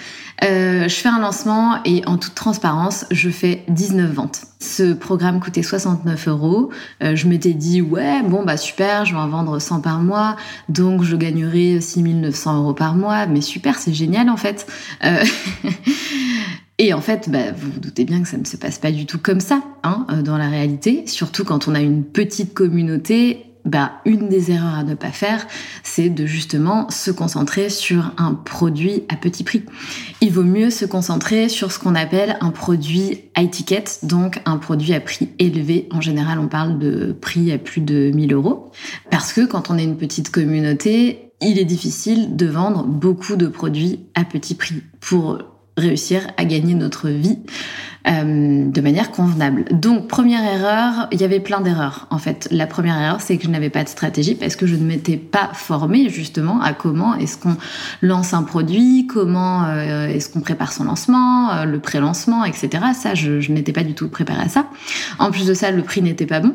[0.44, 4.42] Euh, je fais un lancement et en toute transparence, je fais 19 ventes.
[4.61, 6.70] Ce programme coûtait 69 euros.
[7.03, 10.37] Euh, je m'étais dit, ouais, bon, bah super, je vais en vendre 100 par mois,
[10.68, 13.27] donc je gagnerai 6900 euros par mois.
[13.27, 14.66] Mais super, c'est génial en fait.
[15.05, 15.25] Euh...
[16.79, 19.07] Et en fait, bah, vous vous doutez bien que ça ne se passe pas du
[19.07, 24.00] tout comme ça hein, dans la réalité, surtout quand on a une petite communauté bah,
[24.05, 25.46] une des erreurs à ne pas faire,
[25.83, 29.64] c'est de justement se concentrer sur un produit à petit prix.
[30.20, 34.57] Il vaut mieux se concentrer sur ce qu'on appelle un produit high ticket, donc un
[34.57, 35.88] produit à prix élevé.
[35.90, 38.70] En général, on parle de prix à plus de 1000 euros.
[39.11, 43.48] Parce que quand on est une petite communauté, il est difficile de vendre beaucoup de
[43.48, 44.83] produits à petit prix
[45.77, 47.39] réussir à gagner notre vie
[48.09, 49.65] euh, de manière convenable.
[49.73, 52.49] Donc première erreur, il y avait plein d'erreurs en fait.
[52.51, 55.17] La première erreur, c'est que je n'avais pas de stratégie parce que je ne m'étais
[55.17, 57.57] pas formée justement à comment est-ce qu'on
[58.03, 62.85] lance un produit, comment euh, est-ce qu'on prépare son lancement, euh, le pré-lancement, etc.
[62.95, 64.67] Ça, je, je n'étais pas du tout préparée à ça.
[65.19, 66.55] En plus de ça, le prix n'était pas bon.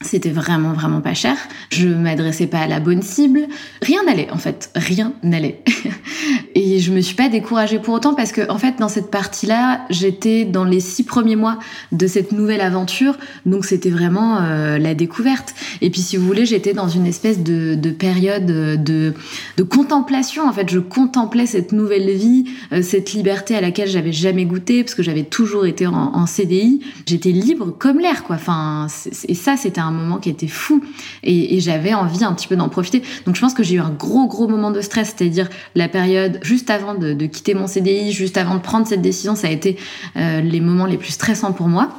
[0.00, 1.36] C'était vraiment vraiment pas cher.
[1.70, 3.46] Je m'adressais pas à la bonne cible.
[3.80, 5.62] Rien n'allait en fait, rien n'allait.
[6.54, 9.86] et je me suis pas découragée pour autant parce que en fait dans cette partie-là,
[9.88, 11.58] j'étais dans les six premiers mois
[11.92, 15.54] de cette nouvelle aventure, donc c'était vraiment euh, la découverte.
[15.80, 19.14] Et puis si vous voulez, j'étais dans une espèce de, de période de,
[19.56, 20.46] de contemplation.
[20.46, 24.82] En fait, je contemplais cette nouvelle vie, euh, cette liberté à laquelle j'avais jamais goûté
[24.82, 26.80] parce que j'avais toujours été en, en CDI.
[27.06, 28.36] J'étais libre comme l'air quoi.
[28.36, 28.88] Enfin,
[29.28, 30.82] et ça c'était un moment qui était fou
[31.22, 33.02] et, j'avais envie un petit peu d'en profiter.
[33.26, 36.40] Donc je pense que j'ai eu un gros gros moment de stress, c'est-à-dire la période
[36.42, 39.76] juste avant de, quitter mon CDI, juste avant de prendre cette décision, ça a été
[40.16, 41.90] euh, les moments les plus stressants pour moi.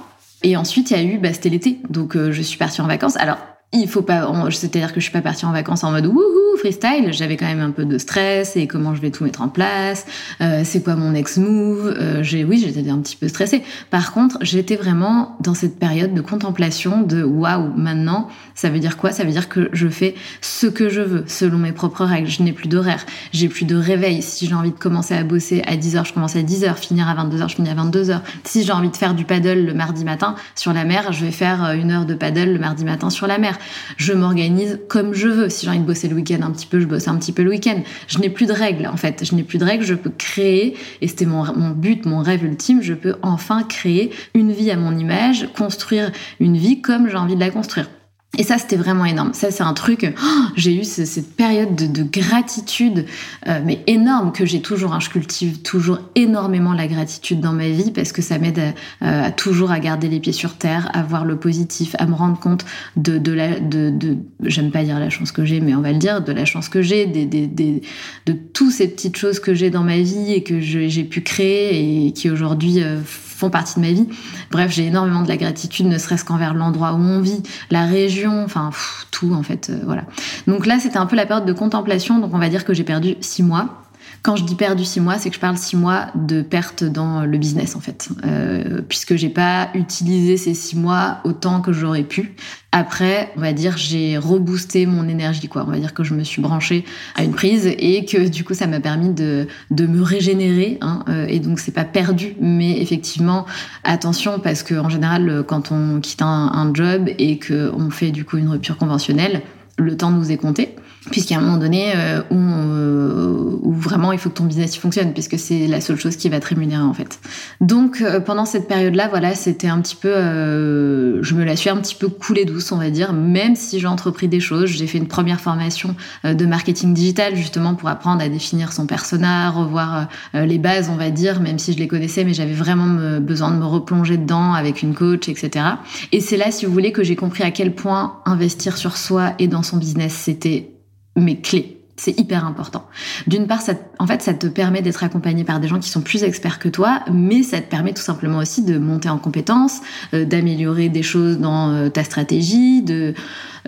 [0.44, 2.88] Et ensuite, il y a eu, bah, c'était l'été, donc euh, je suis partie en
[2.88, 3.18] vacances.
[3.18, 3.38] Alors,
[3.74, 7.12] il faut pas, c'est-à-dire que je suis pas partie en vacances en mode wouhou freestyle.
[7.12, 10.06] J'avais quand même un peu de stress et comment je vais tout mettre en place.
[10.42, 13.64] Euh, c'est quoi mon next move euh, J'ai, oui, j'étais un petit peu stressée.
[13.90, 17.74] Par contre, j'étais vraiment dans cette période de contemplation de waouh.
[17.76, 19.12] Maintenant, ça veut dire quoi?
[19.12, 22.30] Ça veut dire que je fais ce que je veux selon mes propres règles.
[22.30, 24.22] Je n'ai plus d'horaire, j'ai plus de réveil.
[24.22, 26.76] Si j'ai envie de commencer à bosser à 10h, je commence à 10h.
[26.76, 28.22] Finir à 22h, je finis à 22h.
[28.44, 31.32] Si j'ai envie de faire du paddle le mardi matin sur la mer, je vais
[31.32, 33.55] faire euh, une heure de paddle le mardi matin sur la mer.
[33.98, 35.50] Je m'organise comme je veux.
[35.50, 37.44] Si j'ai envie de bosser le week-end un petit peu, je bosse un petit peu
[37.44, 37.82] le week-end.
[38.08, 39.24] Je n'ai plus de règles, en fait.
[39.24, 39.84] Je n'ai plus de règles.
[39.84, 44.52] Je peux créer, et c'était mon, but, mon rêve ultime, je peux enfin créer une
[44.52, 47.90] vie à mon image, construire une vie comme j'ai envie de la construire.
[48.38, 49.34] Et ça, c'était vraiment énorme.
[49.34, 50.14] Ça, c'est un truc.
[50.22, 53.06] Oh, j'ai eu cette période de, gratitude,
[53.48, 54.94] euh, mais énorme que j'ai toujours.
[54.94, 59.32] Hein, je cultive toujours énormément la gratitude dans ma vie parce que ça m'aide à,
[59.32, 62.66] toujours à garder les pieds sur terre, à voir le positif, à me rendre compte
[62.96, 65.98] de, la, de, de j'aime pas dire la chance que j'ai, mais on va le
[65.98, 69.98] dire, de la chance que j'ai, de toutes ces petites choses que j'ai dans ma
[69.98, 73.00] vie et que j'ai pu créer et qui aujourd'hui euh,
[73.36, 74.08] font partie de ma vie.
[74.52, 78.44] Bref, j'ai énormément de la gratitude, ne serait-ce qu'envers l'endroit où on vit, la région,
[78.44, 78.70] enfin
[79.12, 80.04] tout en fait, euh, voilà.
[80.48, 82.84] Donc là, c'était un peu la période de contemplation, donc on va dire que j'ai
[82.84, 83.85] perdu six mois.
[84.22, 87.26] Quand je dis perdu six mois, c'est que je parle six mois de perte dans
[87.26, 92.04] le business en fait, euh, puisque j'ai pas utilisé ces six mois autant que j'aurais
[92.04, 92.36] pu.
[92.72, 95.64] Après, on va dire, j'ai reboosté mon énergie, quoi.
[95.66, 96.84] On va dire que je me suis branchée
[97.16, 100.78] à une prise et que du coup, ça m'a permis de, me régénérer.
[100.82, 103.46] Hein, euh, et donc, c'est pas perdu, mais effectivement,
[103.84, 108.26] attention parce que en général, quand on quitte un, un job et qu'on fait du
[108.26, 109.42] coup une rupture conventionnelle,
[109.78, 110.76] le temps nous est compté
[111.12, 115.14] puisqu'à un moment donné euh, où, euh, où, vraiment il faut que ton business fonctionne
[115.14, 117.20] puisque c'est la seule chose qui va te rémunérer en fait.
[117.62, 121.78] Donc euh, pendant cette période-là, voilà, c'était un petit peu, je me la suis un
[121.78, 124.70] petit peu coulée douce, on va dire, même si j'ai entrepris des choses.
[124.70, 129.50] J'ai fait une première formation de marketing digital justement pour apprendre à définir son persona,
[129.50, 133.52] revoir les bases, on va dire, même si je les connaissais, mais j'avais vraiment besoin
[133.52, 135.66] de me replonger dedans avec une coach, etc.
[136.12, 139.34] Et c'est là, si vous voulez, que j'ai compris à quel point investir sur soi
[139.40, 140.75] et dans son business, c'était
[141.16, 141.76] mes clés.
[141.98, 142.86] C'est hyper important.
[143.26, 146.02] D'une part, ça, en fait, ça te permet d'être accompagné par des gens qui sont
[146.02, 149.80] plus experts que toi, mais ça te permet tout simplement aussi de monter en compétences,
[150.14, 153.14] euh, d'améliorer des choses dans euh, ta stratégie, de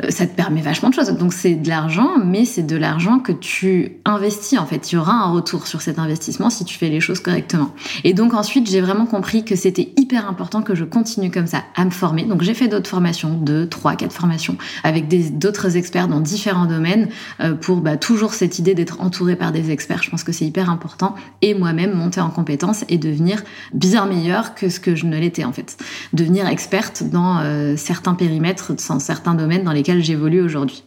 [0.10, 1.10] ça te permet vachement de choses.
[1.10, 4.92] Donc c'est de l'argent, mais c'est de l'argent que tu investis en fait.
[4.92, 7.74] Il y aura un retour sur cet investissement si tu fais les choses correctement.
[8.04, 11.64] Et donc ensuite, j'ai vraiment compris que c'était hyper important que je continue comme ça
[11.76, 12.24] à me former.
[12.24, 15.08] Donc j'ai fait d'autres formations, deux, trois, quatre formations avec
[15.40, 19.72] d'autres experts dans différents domaines euh, pour bah, toujours cette idée d'être entouré par des
[19.72, 20.04] experts.
[20.04, 21.16] Je pense que c'est hyper important.
[21.42, 23.44] Et moi-même monter en compétences et devenir
[23.74, 25.78] bien meilleure que ce que je ne l'étais en fait.
[26.14, 30.84] Devenir experte dans euh, certains périmètres, dans certains domaines dans lesquels j'évolue aujourd'hui.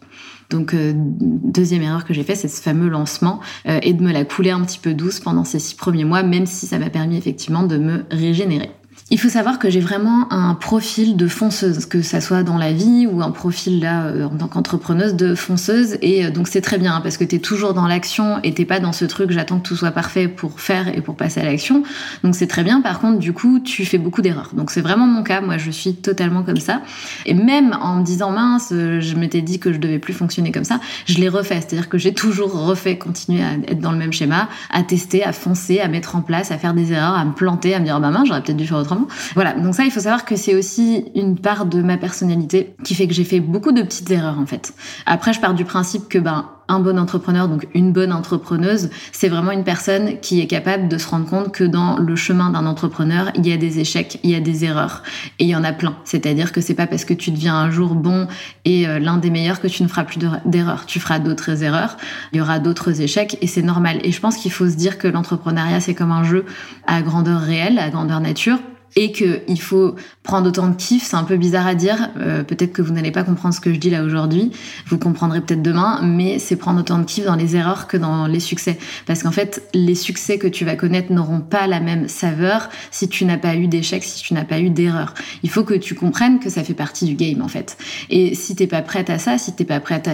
[0.49, 4.11] Donc, euh, deuxième erreur que j'ai fait, c'est ce fameux lancement euh, et de me
[4.11, 6.89] la couler un petit peu douce pendant ces six premiers mois, même si ça m'a
[6.89, 8.69] permis effectivement de me régénérer.
[9.13, 12.71] Il faut savoir que j'ai vraiment un profil de fonceuse, que ça soit dans la
[12.71, 15.97] vie ou un profil là euh, en tant qu'entrepreneuse de fonceuse.
[16.01, 18.63] Et euh, donc c'est très bien parce que tu es toujours dans l'action et t'es
[18.63, 21.43] pas dans ce truc j'attends que tout soit parfait pour faire et pour passer à
[21.43, 21.83] l'action.
[22.23, 22.79] Donc c'est très bien.
[22.79, 24.51] Par contre, du coup, tu fais beaucoup d'erreurs.
[24.53, 25.41] Donc c'est vraiment mon cas.
[25.41, 26.81] Moi, je suis totalement comme ça.
[27.25, 30.53] Et même en me disant mince, euh, je m'étais dit que je devais plus fonctionner
[30.53, 31.59] comme ça, je l'ai refait.
[31.59, 35.33] C'est-à-dire que j'ai toujours refait, continuer à être dans le même schéma, à tester, à
[35.33, 37.99] foncer, à mettre en place, à faire des erreurs, à me planter, à me dire
[37.99, 39.00] bah mince, j'aurais peut-être dû faire autrement
[39.33, 42.95] voilà, donc ça, il faut savoir que c'est aussi une part de ma personnalité qui
[42.95, 44.73] fait que j'ai fait beaucoup de petites erreurs en fait.
[45.05, 49.27] Après, je pars du principe que ben un bon entrepreneur, donc une bonne entrepreneuse, c'est
[49.27, 52.65] vraiment une personne qui est capable de se rendre compte que dans le chemin d'un
[52.65, 55.03] entrepreneur, il y a des échecs, il y a des erreurs,
[55.39, 55.95] et il y en a plein.
[56.05, 58.27] C'est-à-dire que c'est pas parce que tu deviens un jour bon
[58.63, 60.85] et euh, l'un des meilleurs que tu ne feras plus d'erreurs.
[60.85, 61.97] Tu feras d'autres erreurs,
[62.31, 63.99] il y aura d'autres échecs, et c'est normal.
[64.03, 66.45] Et je pense qu'il faut se dire que l'entrepreneuriat, c'est comme un jeu
[66.87, 68.59] à grandeur réelle, à grandeur nature
[68.95, 72.09] et qu'il faut prendre autant de kiff, c'est un peu bizarre à dire.
[72.17, 74.51] Euh, peut-être que vous n'allez pas comprendre ce que je dis là aujourd'hui.
[74.85, 78.27] Vous comprendrez peut-être demain, mais c'est prendre autant de kiff dans les erreurs que dans
[78.27, 78.77] les succès.
[79.07, 83.09] Parce qu'en fait, les succès que tu vas connaître n'auront pas la même saveur si
[83.09, 85.15] tu n'as pas eu d'échecs, si tu n'as pas eu d'erreurs.
[85.41, 87.77] Il faut que tu comprennes que ça fait partie du game en fait.
[88.11, 90.13] Et si t'es pas prête à ça, si t'es pas prête à,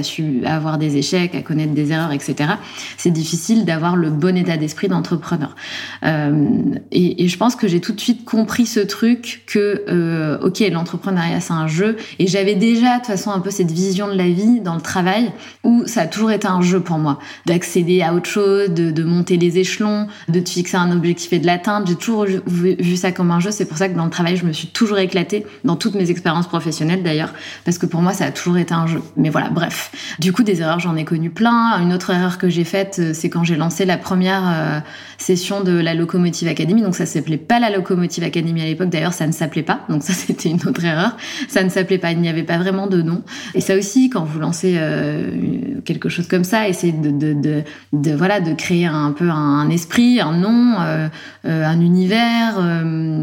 [0.49, 2.51] avoir des échecs, à connaître des erreurs, etc.,
[2.97, 5.55] c'est difficile d'avoir le bon état d'esprit d'entrepreneur.
[6.03, 6.47] Euh,
[6.91, 9.96] et, et je pense que j'ai tout de suite compris ce truc que, euh,
[10.41, 14.07] ok, l'entrepreneuriat c'est un jeu, et j'avais déjà de toute façon un peu cette vision
[14.07, 15.31] de la vie dans le travail
[15.63, 19.37] où ça a toujours été un jeu pour moi, d'accéder à autre chose, de, monter
[19.37, 21.87] les échelons, de te fixer un objectif et de l'atteindre.
[21.87, 23.51] J'ai toujours vu, ça comme un jeu.
[23.51, 26.09] C'est pour ça que dans le travail, je me suis toujours éclatée dans toutes mes
[26.11, 27.33] expériences professionnelles d'ailleurs,
[27.65, 29.01] parce que pour moi ça a toujours été un jeu.
[29.15, 30.15] Mais voilà, bref.
[30.19, 31.79] Du coup, des erreurs, j'en ai connu plein.
[31.81, 34.79] Une autre erreur que j'ai faite, euh, c'est quand j'ai lancé la première euh,
[35.17, 36.81] session de la Locomotive Academy.
[36.81, 39.81] Donc ça s'appelait pas la Locomotive Academy à l'époque, d'ailleurs, ça ne s'appelait pas.
[39.89, 41.17] Donc ça, c'était une autre erreur.
[41.47, 42.11] Ça ne s'appelait pas.
[42.11, 43.23] Il n'y avait pas vraiment de nom.
[43.53, 47.63] Et ça aussi, quand vous lancez euh, quelque chose comme ça, essayez de, de, de,
[47.93, 51.07] de, voilà, de créer un peu un, esprit, un nom, euh,
[51.45, 52.55] euh, un univers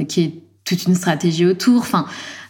[0.09, 0.33] qui est
[0.65, 1.81] toute une stratégie autour.
[1.81, 2.07] Enfin,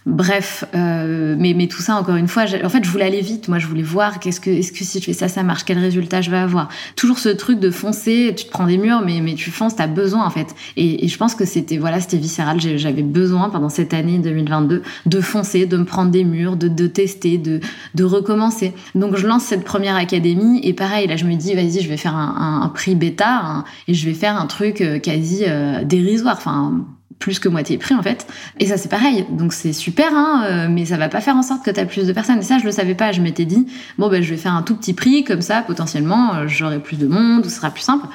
[0.07, 3.49] Bref, euh, mais, mais tout ça, encore une fois, en fait, je voulais aller vite.
[3.49, 5.79] Moi, je voulais voir qu'est-ce que, est-ce que si je fais ça, ça marche, quel
[5.79, 6.69] résultat je vais avoir.
[6.95, 9.87] Toujours ce truc de foncer, tu te prends des murs, mais, mais tu fonces, t'as
[9.87, 10.55] besoin, en fait.
[10.77, 12.61] Et, et je pense que c'était, voilà, c'était viscéral.
[12.61, 16.87] J'avais besoin, pendant cette année 2022, de foncer, de me prendre des murs, de, de
[16.87, 17.61] tester, de,
[17.95, 18.75] de recommencer.
[18.95, 21.97] Donc, je lance cette première académie, et pareil, là, je me dis, vas-y, je vais
[21.97, 26.37] faire un, un, prix bêta, et je vais faire un truc euh, quasi euh, dérisoire.
[26.37, 26.85] Enfin,
[27.25, 28.27] plus que moitié prix en fait.
[28.61, 31.43] Et ça c'est pareil, donc c'est super, hein, euh, mais ça va pas faire en
[31.43, 32.41] sorte que tu as plus de personnes.
[32.41, 33.67] Et ça je le savais pas, je m'étais dit,
[33.97, 36.99] bon ben je vais faire un tout petit prix, comme ça potentiellement euh, j'aurai plus
[36.99, 38.07] de monde, ou ce sera plus simple.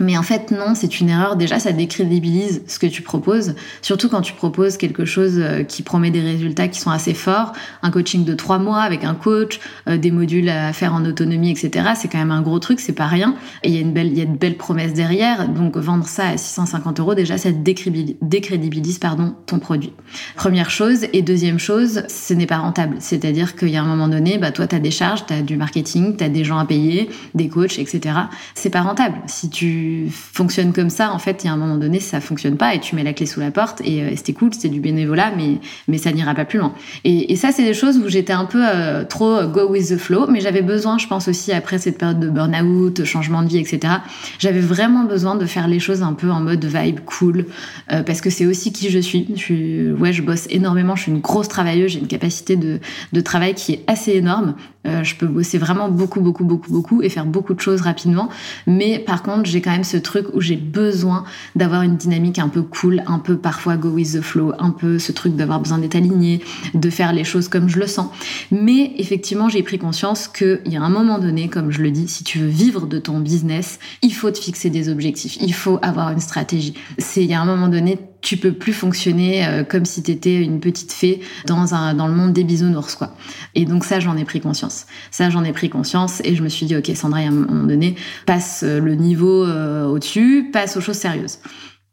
[0.00, 1.36] Mais en fait, non, c'est une erreur.
[1.36, 5.82] Déjà, ça décrédibilise ce que tu proposes, surtout quand tu proposes quelque chose euh, qui
[5.82, 9.58] promet des résultats qui sont assez forts, un coaching de trois mois avec un coach,
[9.88, 11.90] euh, des modules à faire en autonomie, etc.
[11.96, 13.34] C'est quand même un gros truc, c'est pas rien.
[13.64, 15.48] Et il y a une belle, il y a de belles promesses derrière.
[15.48, 19.92] Donc, vendre ça à 650 euros, déjà, ça décrédibilise, pardon, ton produit.
[20.36, 21.06] Première chose.
[21.12, 22.96] Et deuxième chose, ce n'est pas rentable.
[23.00, 25.42] C'est-à-dire qu'il y a un moment donné, bah, toi, tu as des charges, tu as
[25.42, 28.14] du marketing, tu as des gens à payer, des coachs, etc.
[28.54, 29.16] C'est pas rentable.
[29.26, 32.56] Si tu fonctionnes comme ça, en fait, il y a un moment donné, ça fonctionne
[32.56, 34.80] pas et tu mets la clé sous la porte et, euh, c'était cool, c'était du
[34.80, 36.74] bénévolat, mais, mais ça n'ira pas plus loin.
[37.04, 39.96] Et, ça, c'est des choses où j'étais un peu euh, trop euh, go with the
[39.96, 43.58] flow, mais j'avais besoin, je pense aussi, après cette période de burn-out, changement de vie,
[43.58, 43.94] etc.,
[44.38, 47.46] j'avais vraiment besoin de faire les choses un peu en mode vibe cool,
[47.88, 49.26] parce que c'est aussi qui je suis.
[49.34, 52.80] Je suis, ouais, je bosse énormément, je suis une grosse travailleuse, j'ai une capacité de,
[53.12, 54.54] de travail qui est assez énorme.
[55.02, 58.28] Je peux bosser vraiment beaucoup, beaucoup, beaucoup, beaucoup et faire beaucoup de choses rapidement.
[58.66, 61.24] Mais par contre, j'ai quand même ce truc où j'ai besoin
[61.56, 64.98] d'avoir une dynamique un peu cool, un peu parfois go with the flow, un peu
[64.98, 66.42] ce truc d'avoir besoin d'être aligné,
[66.74, 68.08] de faire les choses comme je le sens.
[68.50, 72.08] Mais effectivement, j'ai pris conscience qu'il y a un moment donné, comme je le dis,
[72.08, 75.78] si tu veux vivre de ton business, il faut te fixer des objectifs, il faut
[75.82, 76.74] avoir une stratégie.
[76.98, 80.10] C'est il y a un moment donné, tu peux plus fonctionner euh, comme si tu
[80.10, 83.14] étais une petite fée dans, un, dans le monde des bisounours, quoi.
[83.54, 84.86] Et donc ça, j'en ai pris conscience.
[85.10, 87.64] Ça, j'en ai pris conscience et je me suis dit, ok, Sandra, à un moment
[87.64, 87.94] donné,
[88.26, 91.38] passe le niveau euh, au-dessus, passe aux choses sérieuses.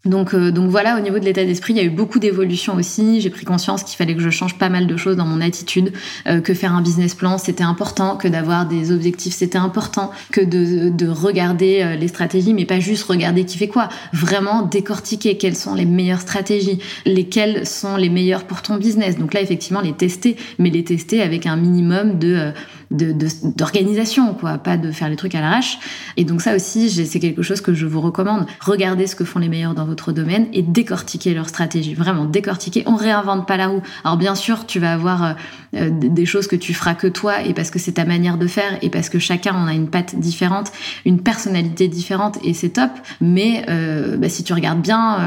[0.06, 2.76] Donc, euh, donc voilà, au niveau de l'état d'esprit, il y a eu beaucoup d'évolutions
[2.76, 3.22] aussi.
[3.22, 5.92] J'ai pris conscience qu'il fallait que je change pas mal de choses dans mon attitude,
[6.28, 10.42] euh, que faire un business plan, c'était important, que d'avoir des objectifs, c'était important, que
[10.42, 13.90] de, de regarder euh, les stratégies, mais pas juste regarder qui fait quoi.
[14.14, 19.18] Vraiment décortiquer quelles sont les meilleures stratégies, lesquelles sont les meilleures pour ton business.
[19.18, 22.54] Donc là, effectivement, les tester, mais les tester avec un minimum de
[22.92, 25.80] d'organisation, de, quoi, pas de faire les trucs à l'arrache.
[26.18, 28.46] Et donc ça aussi, c'est quelque chose que je vous recommande.
[28.60, 31.94] Regardez ce que font les meilleurs dans votre domaine et décortiquer leur stratégie.
[31.94, 32.84] Vraiment, décortiquer.
[32.86, 33.82] On réinvente pas la roue.
[34.04, 35.34] Alors bien sûr, tu vas avoir euh,
[35.76, 38.48] euh, des choses que tu feras que toi et parce que c'est ta manière de
[38.48, 40.72] faire et parce que chacun on a une patte différente,
[41.06, 42.92] une personnalité différente et c'est top.
[43.22, 45.18] Mais euh, bah, si tu regardes bien,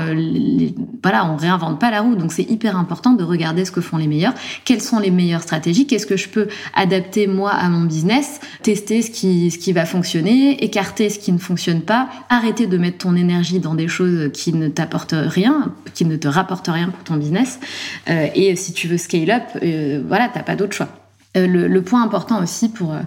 [1.03, 2.15] voilà, on réinvente pas la roue.
[2.15, 4.35] Donc c'est hyper important de regarder ce que font les meilleurs.
[4.65, 5.87] Quelles sont les meilleures stratégies?
[5.87, 11.11] Qu'est-ce que je peux adapter moi à mon business, tester ce qui, va fonctionner, écarter
[11.11, 14.69] ce qui ne fonctionne pas, arrêter de mettre ton énergie dans des choses qui ne
[14.69, 17.61] t'apportent rien, qui ne te rapportent rien pour ton business.
[18.09, 20.89] Euh, et si tu veux scale up, euh, voilà, t'as pas d'autre choix.
[21.37, 23.01] Euh, le, point important aussi pour, euh,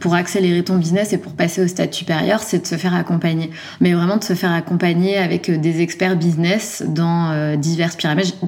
[0.00, 3.50] pour accélérer ton business et pour passer au stade supérieur, c'est de se faire accompagner.
[3.80, 7.92] Mais vraiment de se faire accompagner avec euh, des experts business dans divers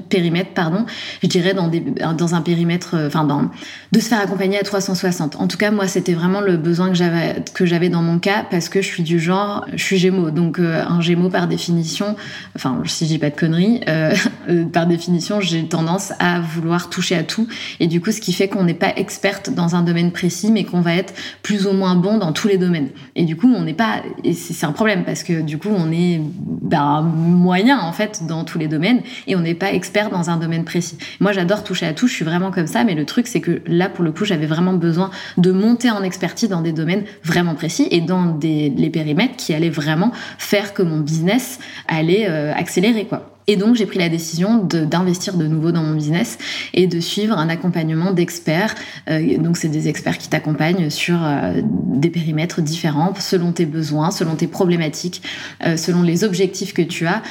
[0.09, 0.85] périmètres, pardon.
[1.23, 3.49] Je dirais dans, des, dans un périmètre, enfin dans,
[3.91, 5.37] de se faire accompagner à 360.
[5.37, 8.81] En tout cas, moi, c'était vraiment le besoin que j'avais, dans mon cas parce que
[8.81, 10.31] je suis du genre, je suis gémeaux.
[10.31, 12.15] Donc, un gémeaux par définition,
[12.55, 13.81] enfin, si je dis pas de conneries,
[14.73, 17.47] par définition, j'ai tendance à vouloir toucher à tout.
[17.79, 19.20] Et du coup, ce qui fait qu'on n'est pas expert
[19.55, 21.13] dans un domaine précis, mais qu'on va être
[21.43, 22.89] plus ou moins bon dans tous les domaines.
[23.15, 24.01] Et du coup, on n'est pas,
[24.33, 26.21] c'est un problème parce que du coup, on est
[26.61, 30.37] ben, moyen en fait dans tous les domaines et on n'est pas expert dans un
[30.37, 30.97] domaine précis.
[31.19, 33.61] Moi, j'adore toucher à tout, je suis vraiment comme ça, mais le truc, c'est que
[33.67, 37.55] là, pour le coup, j'avais vraiment besoin de monter en expertise dans des domaines vraiment
[37.55, 42.53] précis et dans des, les périmètres qui allaient vraiment faire que mon business allait euh,
[42.53, 43.37] accélérer, quoi.
[43.51, 46.37] Et donc, j'ai pris la décision d'investir de, nouveau dans mon business
[46.73, 48.75] et de suivre un accompagnement d'experts.
[49.09, 54.09] Euh, donc, c'est des experts qui t'accompagnent sur euh, des périmètres différents, selon tes besoins,
[54.09, 55.21] selon tes problématiques,
[55.65, 57.21] euh, selon les objectifs que tu as.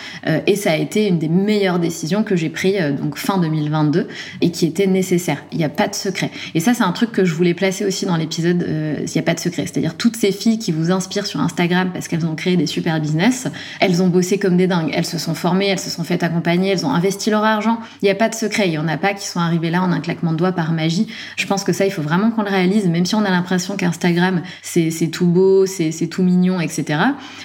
[0.47, 4.07] et ça a été une des meilleures décisions que j'ai prises donc fin 2022
[4.43, 5.43] et qui était nécessaire.
[5.53, 6.31] Il n'y a pas de secret.
[6.55, 8.67] Et ça, c'est un truc que je voulais placer aussi dans l'épisode.
[8.69, 9.63] Il n'y a pas de secret.
[9.63, 13.01] C'est-à-dire toutes ces filles qui vous inspirent sur Instagram parce qu'elles ont créé des super
[13.01, 13.47] business,
[13.81, 14.91] elles ont bossé comme des dingues.
[14.93, 17.79] Elles se sont formées, elles se sont elles ont investi leur argent.
[18.03, 18.67] Il n'y a pas de secret.
[18.69, 20.73] Il n'y en a pas qui sont arrivés là en un claquement de doigts par
[20.73, 21.07] magie.
[21.37, 23.77] Je pense que ça, il faut vraiment qu'on le réalise, même si on a l'impression
[23.77, 27.01] qu'Instagram, c'est tout beau, c'est tout mignon, etc.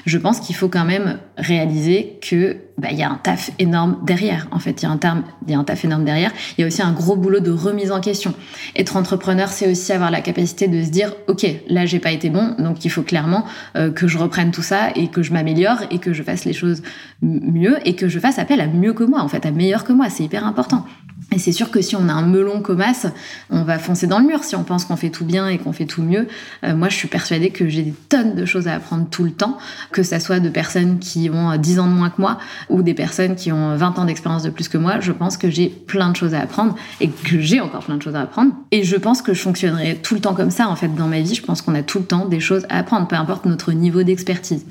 [0.06, 4.00] Je pense qu'il faut quand même réaliser que bah, il y a un taf énorme
[4.04, 4.48] derrière.
[4.52, 6.32] En fait, il y a un terme, il y a un taf énorme derrière.
[6.58, 8.34] Il y a aussi un gros boulot de remise en question.
[8.76, 12.30] Être entrepreneur, c'est aussi avoir la capacité de se dire, ok, là j'ai pas été
[12.30, 13.46] bon, donc il faut clairement
[13.78, 16.54] euh, que je reprenne tout ça et que je m'améliore et que je fasse les
[16.54, 16.82] choses
[17.22, 19.94] mieux et que je fasse appel à mieux que moi, en fait, à meilleur que
[19.94, 20.10] moi.
[20.10, 20.86] C'est hyper important.
[21.32, 23.08] Et c'est sûr que si on a un melon comme as,
[23.50, 25.74] on va foncer dans le mur si on pense qu'on fait tout bien et qu'on
[25.74, 26.28] fait tout mieux.
[26.64, 29.32] Euh, moi, je suis persuadée que j'ai des tonnes de choses à apprendre tout le
[29.32, 29.58] temps,
[29.92, 32.38] que ça soit de personnes qui ont 10 ans de moins que moi
[32.70, 35.00] ou des personnes qui ont 20 ans d'expérience de plus que moi.
[35.00, 38.02] Je pense que j'ai plein de choses à apprendre et que j'ai encore plein de
[38.02, 38.54] choses à apprendre.
[38.72, 41.20] Et je pense que je fonctionnerai tout le temps comme ça, en fait, dans ma
[41.22, 41.36] vie.
[41.36, 44.04] Je pense qu'on a tout le temps des choses à apprendre, peu importe notre niveau
[44.04, 44.66] d'expertise.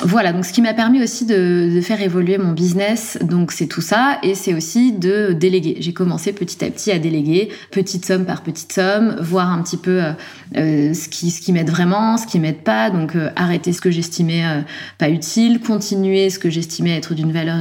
[0.00, 3.80] Voilà, donc ce qui m'a permis aussi de, faire évoluer mon business, donc c'est tout
[3.80, 5.78] ça, et c'est aussi de déléguer.
[5.96, 10.02] Commencé petit à petit à déléguer, petite somme par petite somme, voir un petit peu
[10.02, 10.12] euh,
[10.56, 13.80] euh, ce qui, ce qui m'aide vraiment, ce qui m'aide pas, donc euh, arrêter ce
[13.80, 14.44] que j'estimais
[14.98, 17.56] pas utile, continuer ce que j'estimais être d'une valeur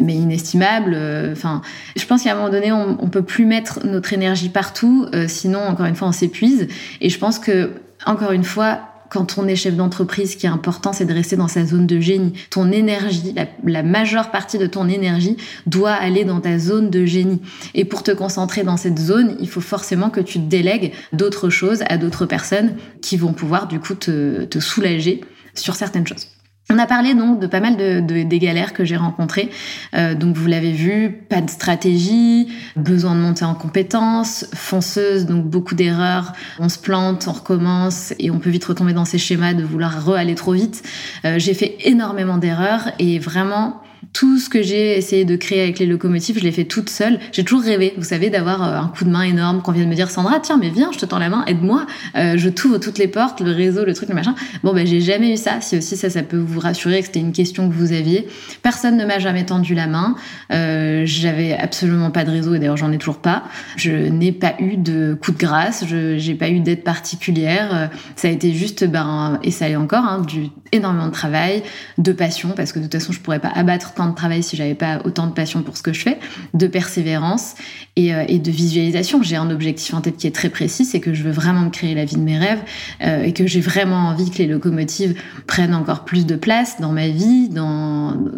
[0.00, 0.96] mais inestimable.
[1.32, 1.62] Enfin,
[1.96, 5.60] je pense qu'à un moment donné, on, on peut plus mettre notre énergie partout, sinon
[5.60, 6.66] encore une fois, on s'épuise.
[7.00, 7.70] Et je pense que
[8.06, 11.36] encore une fois, quand on est chef d'entreprise, ce qui est important, c'est de rester
[11.36, 12.32] dans sa zone de génie.
[12.48, 13.34] Ton énergie,
[13.66, 15.36] la, majeure partie de ton énergie
[15.66, 17.42] doit aller dans ta zone de génie.
[17.74, 21.84] Et pour te concentrer dans cette zone, il faut forcément que tu délègues d'autres choses
[21.90, 25.20] à d'autres personnes qui vont pouvoir du coup te, te soulager
[25.52, 26.28] sur certaines choses.
[26.70, 29.50] On a parlé donc de pas mal de, des galères que j'ai rencontrées.
[29.94, 35.44] Euh, donc vous l'avez vu, pas de stratégie, besoin de monter en compétences, fonceuse, donc
[35.44, 36.32] beaucoup d'erreurs.
[36.58, 40.04] On se plante, on recommence et on peut vite retomber dans ces schémas de vouloir
[40.04, 40.82] re-aller trop vite.
[41.24, 45.78] Euh, j'ai fait énormément d'erreurs et vraiment tout ce que j'ai essayé de créer avec
[45.78, 47.18] les locomotives, je l'ai fait toute seule.
[47.32, 49.94] J'ai toujours rêvé, vous savez, d'avoir euh, un coup de main énorme, qu'on vienne me
[49.94, 51.86] dire Sandra, tiens, mais viens, je te tends la main, aide-moi,
[52.16, 54.34] euh, je t'ouvre toutes les portes, le réseau, le truc, le machin.
[54.64, 55.60] Bon, ben, j'ai jamais eu ça.
[55.60, 58.26] Si aussi ça, ça peut vous rassurer que c'était une question que vous aviez.
[58.62, 60.16] Personne ne m'a jamais tendu la main.
[60.52, 63.44] Euh, j'avais absolument pas de réseau et d'ailleurs, j'en ai toujours pas.
[63.76, 67.90] Je n'ai pas eu de coup de grâce, je j'ai pas eu d'aide particulière.
[68.16, 71.62] Ça a été juste, ben, et ça est encore, hein, du énormément de travail,
[71.98, 74.74] de passion, parce que de toute façon, je pourrais pas abattre de travail si j'avais
[74.74, 76.18] pas autant de passion pour ce que je fais,
[76.54, 77.54] de persévérance
[77.96, 79.22] et, euh, et de visualisation.
[79.22, 81.70] J'ai un objectif en tête qui est très précis, c'est que je veux vraiment me
[81.70, 82.62] créer la vie de mes rêves
[83.02, 85.14] euh, et que j'ai vraiment envie que les locomotives
[85.46, 87.50] prennent encore plus de place dans ma vie,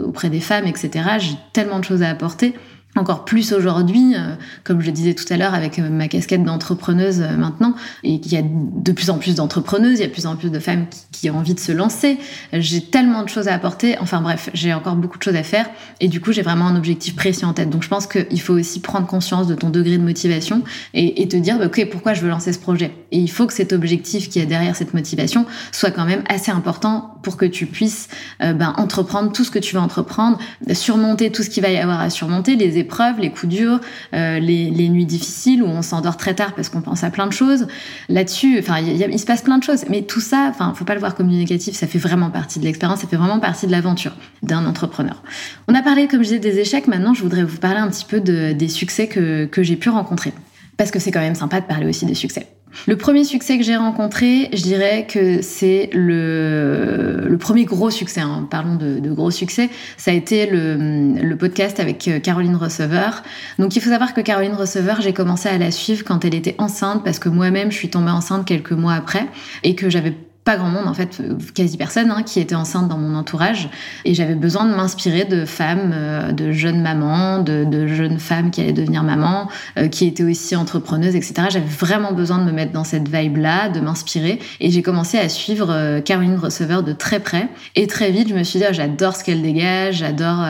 [0.04, 0.90] auprès des femmes, etc.
[1.18, 2.54] J'ai tellement de choses à apporter
[2.96, 6.44] encore plus aujourd'hui, euh, comme je le disais tout à l'heure avec euh, ma casquette
[6.44, 7.74] d'entrepreneuse euh, maintenant,
[8.04, 10.36] et qu'il y a de plus en plus d'entrepreneuses, il y a de plus en
[10.36, 12.18] plus de femmes qui, ont envie de se lancer.
[12.52, 13.96] J'ai tellement de choses à apporter.
[13.98, 15.68] Enfin bref, j'ai encore beaucoup de choses à faire,
[16.00, 17.70] et du coup j'ai vraiment un objectif précis en tête.
[17.70, 21.36] Donc je pense qu'il faut aussi prendre conscience de ton degré de motivation et, te
[21.36, 22.92] dire, bah, ok, pourquoi je veux lancer ce projet?
[23.10, 26.50] Et il faut que cet objectif qui est derrière cette motivation soit quand même assez
[26.50, 28.08] important pour que tu puisses
[28.40, 30.38] ben, entreprendre tout ce que tu veux entreprendre,
[30.72, 33.80] surmonter tout ce qu'il va y avoir à surmonter, les épreuves, les coups durs,
[34.14, 37.32] euh, les, nuits difficiles où on s'endort très tard parce qu'on pense à plein de
[37.32, 37.66] choses.
[38.08, 39.84] Là-dessus, enfin, il se passe plein de choses.
[39.88, 41.74] Mais tout ça, enfin, faut pas le voir comme négatif.
[41.74, 43.00] Ça fait vraiment partie de l'expérience.
[43.00, 44.12] Ça fait vraiment partie de l'aventure
[44.42, 45.22] d'un entrepreneur.
[45.68, 46.86] On a parlé, comme je disais, des échecs.
[46.86, 50.32] Maintenant, je voudrais vous parler un petit peu des succès que, que j'ai pu rencontrer.
[50.76, 52.46] Parce que c'est quand même sympa de parler aussi des succès.
[52.86, 58.20] Le premier succès que j'ai rencontré, je dirais que c'est le, le premier gros succès.
[58.20, 58.46] Hein.
[58.50, 59.70] Parlons de, gros succès.
[59.96, 63.22] Ça a été le, le, podcast avec euh, Caroline Receveur.
[63.58, 66.56] Donc il faut savoir que Caroline Receveur, j'ai commencé à la suivre quand elle était
[66.58, 69.26] enceinte parce que moi-même je suis tombée enceinte quelques mois après
[69.62, 70.14] et que j'avais
[70.44, 71.22] pas grand monde en fait,
[71.54, 73.70] quasi personne hein, qui était enceinte dans mon entourage.
[74.04, 78.50] Et j'avais besoin de m'inspirer de femmes, euh, de jeunes mamans, de, de, jeunes femmes
[78.50, 81.48] qui allaient devenir mamans, euh, qui étaient aussi entrepreneuses, etc.
[81.48, 84.38] J'avais vraiment besoin de me mettre dans cette vibe-là, de m'inspirer.
[84.60, 87.48] Et j'ai commencé à suivre euh, Caroline Receveur de très près.
[87.74, 90.44] Et très vite je me suis dit oh, j'adore ce qu'elle dégage, j'adore,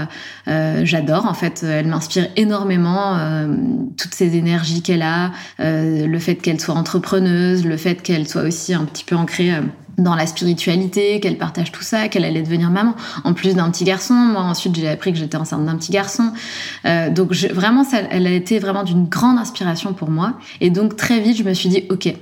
[0.82, 3.18] j'adore en fait, elle m'inspire énormément
[3.96, 8.74] toutes ces énergies qu'elle a, le fait qu'elle soit entrepreneuse, le fait qu'elle soit aussi
[8.74, 9.52] un petit peu ancrée
[9.98, 12.94] dans la spiritualité, qu'elle partage tout ça, qu'elle allait devenir maman.
[13.24, 16.32] En plus d'un petit garçon, moi ensuite j'ai appris que j'étais enceinte d'un petit garçon.
[16.84, 20.34] Euh, donc je, vraiment, ça, elle a été vraiment d'une grande inspiration pour moi.
[20.60, 22.14] Et donc très vite, je me suis dit, ok,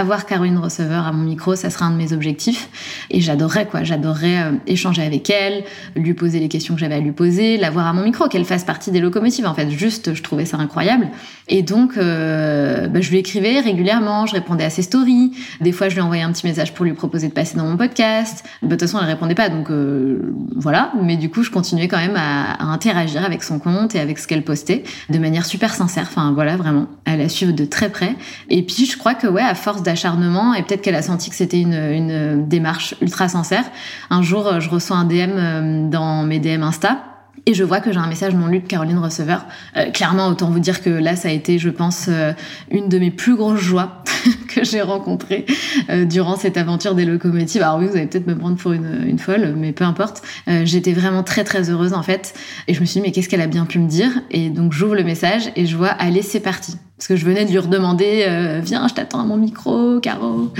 [0.00, 2.68] avoir Caroline Receveur à mon micro, ça sera un de mes objectifs.
[3.10, 3.84] Et j'adorerais, quoi.
[3.84, 7.86] J'adorerais euh, échanger avec elle, lui poser les questions que j'avais à lui poser, l'avoir
[7.86, 9.46] à mon micro, qu'elle fasse partie des locomotives.
[9.46, 11.08] En fait, juste, je trouvais ça incroyable.
[11.48, 15.32] Et donc, euh, bah, je lui écrivais régulièrement, je répondais à ses stories.
[15.60, 17.76] Des fois, je lui envoyais un petit message pour lui proposer de passer dans mon
[17.76, 18.44] podcast.
[18.62, 20.92] Bah, de toute façon, elle répondait pas, donc euh, voilà.
[21.02, 24.18] Mais du coup, je continuais quand même à, à, interagir avec son compte et avec
[24.18, 26.06] ce qu'elle postait de manière super sincère.
[26.08, 26.86] Enfin, voilà, vraiment.
[27.04, 28.16] Elle la suivre de très près.
[28.48, 31.36] Et puis, je crois que, ouais, à force d'acharnement et peut-être qu'elle a senti que
[31.36, 33.64] c'était une, une, démarche ultra sincère.
[34.10, 36.98] Un jour, je reçois un DM euh, dans mes DM Insta
[37.46, 39.46] et je vois que j'ai un message non lu de Caroline Receveur.
[39.76, 42.32] Euh, clairement, autant vous dire que là, ça a été, je pense, euh,
[42.70, 44.04] une de mes plus grosses joies
[44.48, 45.46] que j'ai rencontrées
[45.88, 47.62] euh, durant cette aventure des locomotives.
[47.62, 50.22] Alors oui, vous allez peut-être me prendre pour une, une folle, mais peu importe.
[50.64, 52.34] J'étais vraiment très très heureuse en fait.
[52.68, 54.10] Et je me suis dit, mais qu'est-ce qu'elle a bien pu me dire?
[54.30, 56.76] Et donc j'ouvre le message et je vois, allez, c'est parti.
[57.00, 60.52] Parce que je venais de lui redemander, viens, je t'attends à mon micro, Caro.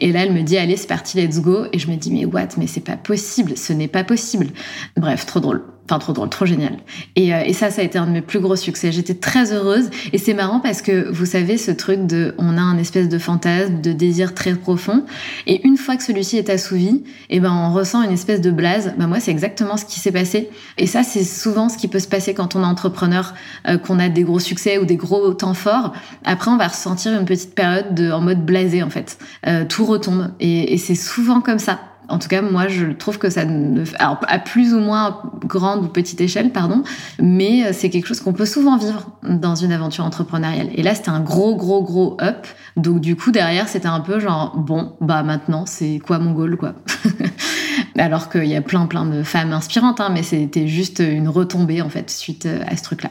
[0.00, 1.66] Et là, elle me dit, allez, c'est parti, let's go.
[1.72, 2.48] Et je me dis, mais what?
[2.58, 4.48] Mais c'est pas possible, ce n'est pas possible.
[4.96, 5.62] Bref, trop drôle.
[5.88, 6.78] Enfin, trop drôle, trop génial.
[7.14, 8.90] Et, euh, et, ça, ça a été un de mes plus gros succès.
[8.90, 9.88] J'étais très heureuse.
[10.12, 13.18] Et c'est marrant parce que, vous savez, ce truc de, on a un espèce de
[13.18, 15.04] fantasme, de désir très profond.
[15.46, 18.94] Et une fois que celui-ci est assouvi, eh ben, on ressent une espèce de blase.
[18.98, 20.50] Ben, moi, c'est exactement ce qui s'est passé.
[20.76, 23.34] Et ça, c'est souvent ce qui peut se passer quand on est entrepreneur,
[23.68, 25.92] euh, qu'on a des gros succès ou des gros temps forts.
[26.24, 29.18] Après, on va ressentir une petite période de, en mode blasé, en fait.
[29.46, 30.32] Euh, tout retombe.
[30.40, 31.78] Et, et c'est souvent comme ça.
[32.08, 35.84] En tout cas, moi, je trouve que ça, ne, alors à plus ou moins grande
[35.84, 36.82] ou petite échelle, pardon,
[37.20, 40.68] mais euh, c'est quelque chose qu'on peut souvent vivre dans une aventure entrepreneuriale.
[40.74, 42.46] Et là, c'était un gros, gros, gros up.
[42.76, 46.56] Donc du coup, derrière, c'était un peu genre bon, bah maintenant, c'est quoi mon goal,
[46.56, 46.74] quoi?
[47.98, 51.80] Alors qu'il y a plein, plein de femmes inspirantes, hein, mais c'était juste une retombée
[51.80, 53.10] en fait suite euh, à ce truc-là.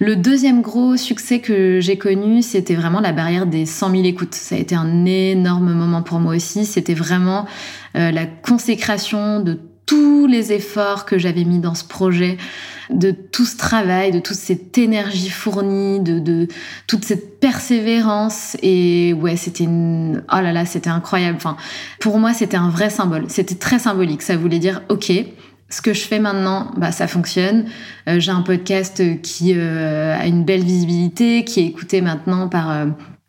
[0.00, 4.34] Le deuxième gros succès que j'ai connu, c'était vraiment la barrière des 100 000 écoutes.
[4.34, 6.66] Ça a été un énorme moment pour moi aussi.
[6.66, 7.46] C'était vraiment
[7.96, 12.36] euh, la consécration de tous les efforts que j'avais mis dans ce projet,
[12.90, 16.48] de tout ce travail, de toute cette énergie fournie, de, de
[16.86, 18.56] toute cette persévérance.
[18.62, 20.22] Et ouais, c'était une...
[20.32, 21.36] oh là là, c'était incroyable.
[21.36, 21.56] Enfin,
[22.00, 23.24] pour moi, c'était un vrai symbole.
[23.28, 24.22] C'était très symbolique.
[24.22, 25.12] Ça voulait dire, ok,
[25.68, 27.66] ce que je fais maintenant, bah, ça fonctionne.
[28.08, 32.70] Euh, j'ai un podcast qui euh, a une belle visibilité, qui est écouté maintenant par
[32.70, 32.86] euh,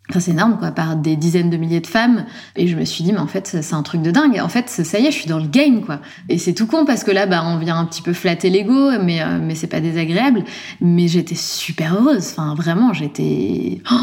[0.09, 2.25] Enfin, c'est énorme, quoi, par des dizaines de milliers de femmes.
[2.55, 4.39] Et je me suis dit, mais en fait, c'est un truc de dingue.
[4.39, 5.99] En fait, ça y est, je suis dans le game, quoi.
[6.29, 8.91] Et c'est tout con parce que là, bah, on vient un petit peu flatter l'ego,
[9.03, 10.45] mais, mais c'est pas désagréable.
[10.79, 12.29] Mais j'étais super heureuse.
[12.31, 13.95] Enfin, vraiment, j'étais, oh,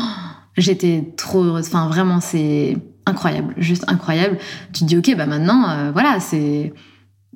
[0.59, 1.69] j'étais trop heureuse.
[1.69, 2.77] Enfin, vraiment, c'est
[3.07, 3.55] incroyable.
[3.57, 4.37] Juste incroyable.
[4.75, 6.75] Tu dis, ok, bah maintenant, voilà, c'est,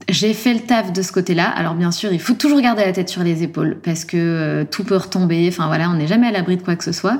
[0.09, 1.49] j'ai fait le taf de ce côté-là.
[1.49, 4.65] Alors bien sûr, il faut toujours garder la tête sur les épaules parce que euh,
[4.65, 5.47] tout peut retomber.
[5.49, 7.19] Enfin voilà, on n'est jamais à l'abri de quoi que ce soit.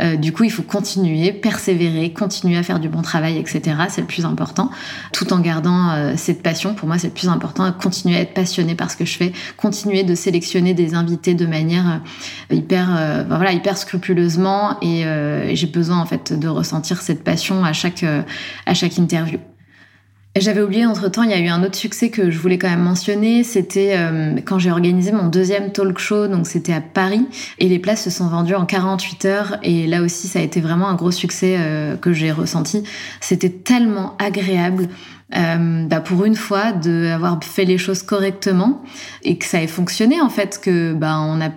[0.00, 3.76] Euh, du coup, il faut continuer, persévérer, continuer à faire du bon travail, etc.
[3.88, 4.70] C'est le plus important.
[5.12, 6.74] Tout en gardant euh, cette passion.
[6.74, 7.70] Pour moi, c'est le plus important.
[7.72, 9.32] Continuer à être passionné par ce que je fais.
[9.56, 12.00] Continuer de sélectionner des invités de manière
[12.50, 14.78] hyper, voilà, hyper scrupuleusement.
[14.82, 15.04] Et
[15.54, 18.04] j'ai besoin en fait de ressentir cette passion à chaque
[18.66, 19.38] à chaque interview.
[20.36, 22.84] J'avais oublié entre-temps, il y a eu un autre succès que je voulais quand même
[22.84, 27.26] mentionner, c'était euh, quand j'ai organisé mon deuxième talk show, donc c'était à Paris,
[27.58, 30.60] et les places se sont vendues en 48 heures, et là aussi ça a été
[30.60, 32.84] vraiment un gros succès euh, que j'ai ressenti.
[33.20, 34.88] C'était tellement agréable.
[35.36, 38.82] Euh, bah pour une fois d'avoir fait les choses correctement
[39.22, 41.50] et que ça ait fonctionné en fait que bah on a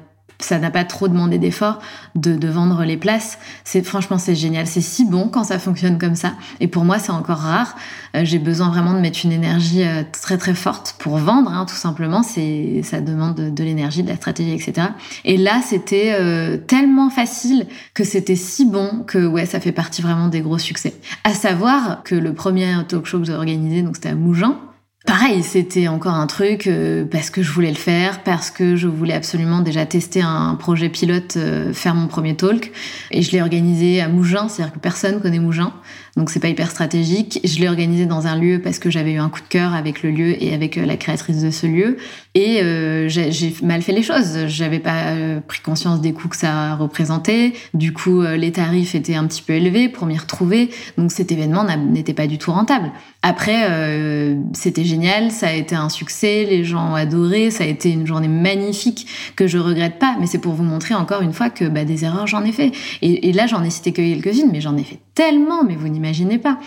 [0.43, 1.79] ça n'a pas trop demandé d'effort
[2.15, 3.37] de, de, vendre les places.
[3.63, 6.33] C'est franchement c'est génial, c'est si bon quand ça fonctionne comme ça.
[6.59, 7.75] Et pour moi c'est encore rare.
[8.15, 11.65] Euh, j'ai besoin vraiment de mettre une énergie euh, très très forte pour vendre, hein,
[11.65, 12.23] tout simplement.
[12.23, 14.87] C'est ça demande de, de l'énergie, de la stratégie, etc.
[15.25, 20.01] Et là c'était euh, tellement facile que c'était si bon que ouais ça fait partie
[20.01, 20.93] vraiment des gros succès.
[21.23, 24.57] À savoir que le premier talk show que j'ai organisé donc c'était à Mougins
[25.05, 28.87] Pareil, c'était encore un truc euh, parce que je voulais le faire, parce que je
[28.87, 32.71] voulais absolument déjà tester un projet pilote, euh, faire mon premier talk.
[33.11, 35.73] Et je l'ai organisé à Mougins, c'est-à-dire que personne connaît Mougins
[36.15, 37.39] donc c'est pas hyper stratégique.
[37.43, 40.03] Je l'ai organisé dans un lieu parce que j'avais eu un coup de cœur avec
[40.03, 41.97] le lieu et avec euh, la créatrice de ce lieu.
[42.35, 44.45] Et euh, j'ai mal fait les choses.
[44.45, 47.53] J'avais pas euh, pris conscience des coûts que ça représentait.
[47.73, 50.69] Du coup, les tarifs étaient un petit peu élevés pour m'y retrouver.
[50.99, 52.91] Donc cet événement n'était pas du tout rentable.
[53.23, 57.89] Après, c'était génial, ça a été un succès, les gens ont adoré, ça a été
[57.89, 60.17] une journée magnifique que je regrette pas.
[60.19, 62.71] Mais c'est pour vous montrer encore une fois que bah, des erreurs j'en ai fait.
[63.01, 65.87] Et, et là, j'en ai cité que quelques-unes, mais j'en ai fait tellement, mais vous
[65.87, 66.59] n'imaginez pas.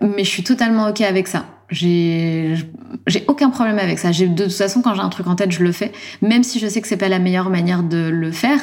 [0.00, 1.46] Mais je suis totalement ok avec ça.
[1.68, 2.54] J'ai
[3.26, 4.10] aucun problème avec ça.
[4.10, 5.90] De toute façon quand j'ai un truc en tête, je le fais,
[6.22, 8.60] même si je sais que c'est pas la meilleure manière de le faire.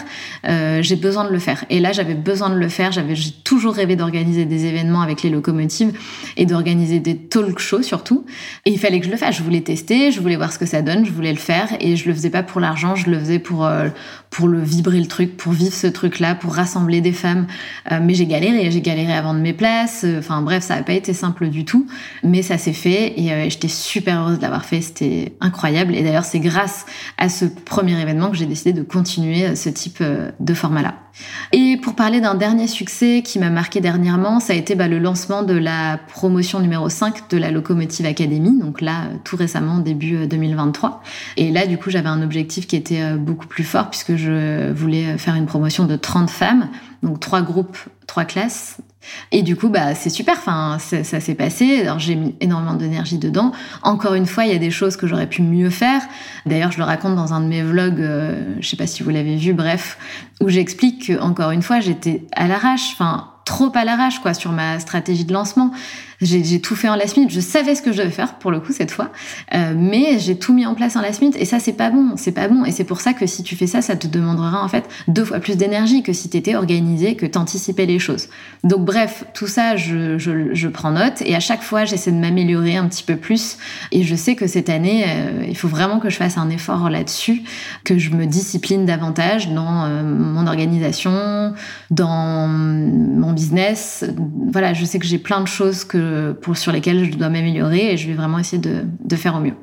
[0.48, 1.66] Euh, j'ai besoin de le faire.
[1.70, 2.94] Et là, j'avais besoin de le faire.
[2.94, 5.92] J'avais j'ai toujours rêvé d'organiser des événements avec les locomotives
[6.38, 8.26] et d'organiser des talk shows surtout.
[8.66, 9.36] Et il fallait que je le fasse.
[9.36, 11.98] Je voulais tester, je voulais voir ce que ça donne, je voulais le faire et
[11.98, 13.90] je le faisais pas pour l'argent, je le faisais pour euh,
[14.34, 17.48] pour le vibrer le truc, pour vivre ce truc-là, pour rassembler des femmes.
[17.92, 20.06] Euh, mais j'ai galéré, j'ai galéré à vendre mes places.
[20.18, 21.88] Enfin bref, ça n'a pas été simple du tout,
[22.24, 24.82] mais ça s'est fait et j'étais super heureuse de l'avoir fait.
[24.82, 25.96] C'était incroyable.
[25.96, 26.86] Et d'ailleurs, c'est grâce
[27.18, 30.04] à ce premier événement que j'ai décidé de continuer ce type
[30.40, 31.03] de format-là.
[31.52, 35.00] Et pour parler d'un dernier succès qui m'a marqué dernièrement, ça a été bah, le
[35.00, 40.28] lancement de la promotion numéro 5 de la Locomotive Academy, donc là tout récemment début
[40.28, 41.04] 2023.
[41.38, 45.18] Et là du coup j'avais un objectif qui était beaucoup plus fort puisque je voulais
[45.18, 46.70] faire une promotion de 30 femmes,
[47.04, 48.78] donc trois groupes, trois classes
[49.32, 50.36] et du coup, bah, c'est super.
[50.38, 51.82] Enfin, ça, s'est passé.
[51.82, 53.52] Alors, j'ai mis énormément d'énergie dedans.
[53.82, 56.02] Encore une fois, il y a des choses que j'aurais pu mieux faire.
[56.46, 58.00] D'ailleurs, je le raconte dans un de mes vlogs.
[58.00, 59.54] Euh, je sais pas si vous l'avez vu.
[59.54, 59.98] Bref,
[60.42, 62.92] où j'explique que encore une fois, j'étais à l'arrache.
[62.94, 65.72] Enfin, trop à l'arrache, quoi, sur ma stratégie de lancement.
[66.24, 67.32] J'ai tout fait en last minute.
[67.32, 69.12] Je savais ce que je devais faire pour le coup cette fois,
[69.54, 72.14] euh, mais j'ai tout mis en place en last minute et ça c'est pas bon,
[72.16, 72.66] c'est pas bon.
[72.66, 75.26] Et c'est pour ça que si tu fais ça, ça te demandera en fait deux
[75.26, 78.30] fois plus d'énergie que si t'étais organisé, que t'anticipais les choses.
[78.64, 82.18] Donc bref, tout ça je, je, je prends note et à chaque fois j'essaie de
[82.18, 83.58] m'améliorer un petit peu plus.
[83.92, 86.90] Et je sais que cette année, euh, il faut vraiment que je fasse un effort
[86.90, 87.44] là-dessus,
[87.84, 91.54] que je me discipline davantage dans euh, mon organisation,
[91.92, 94.06] dans mon business.
[94.52, 95.98] Voilà, je sais que j'ai plein de choses que
[96.56, 99.56] sur lesquels je dois m'améliorer et je vais vraiment essayer de faire au mieux.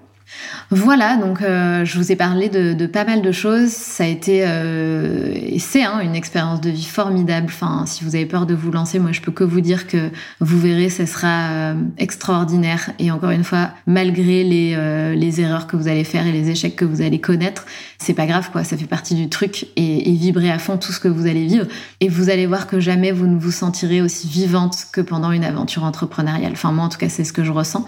[0.71, 3.71] Voilà, donc euh, je vous ai parlé de, pas mal de choses.
[3.71, 7.47] Ça a été euh, et c'est hein, une expérience de vie formidable.
[7.49, 10.11] Enfin, si vous avez peur de vous lancer, moi je peux que vous dire que
[10.39, 12.91] vous verrez, ce sera euh, extraordinaire.
[12.99, 16.85] Et encore une fois, malgré les, erreurs que vous allez faire et les échecs que
[16.85, 17.67] vous allez connaître,
[17.99, 18.63] c'est pas grave quoi.
[18.63, 21.47] Ça fait partie du truc et, et vibrer à fond tout ce que vous allez
[21.47, 21.67] vivre.
[22.01, 25.45] Et vous allez voir que jamais vous ne vous sentirez aussi vivante que pendant une
[25.45, 26.53] aventure entrepreneuriale.
[26.53, 27.87] Enfin moi en tout cas c'est ce que je ressens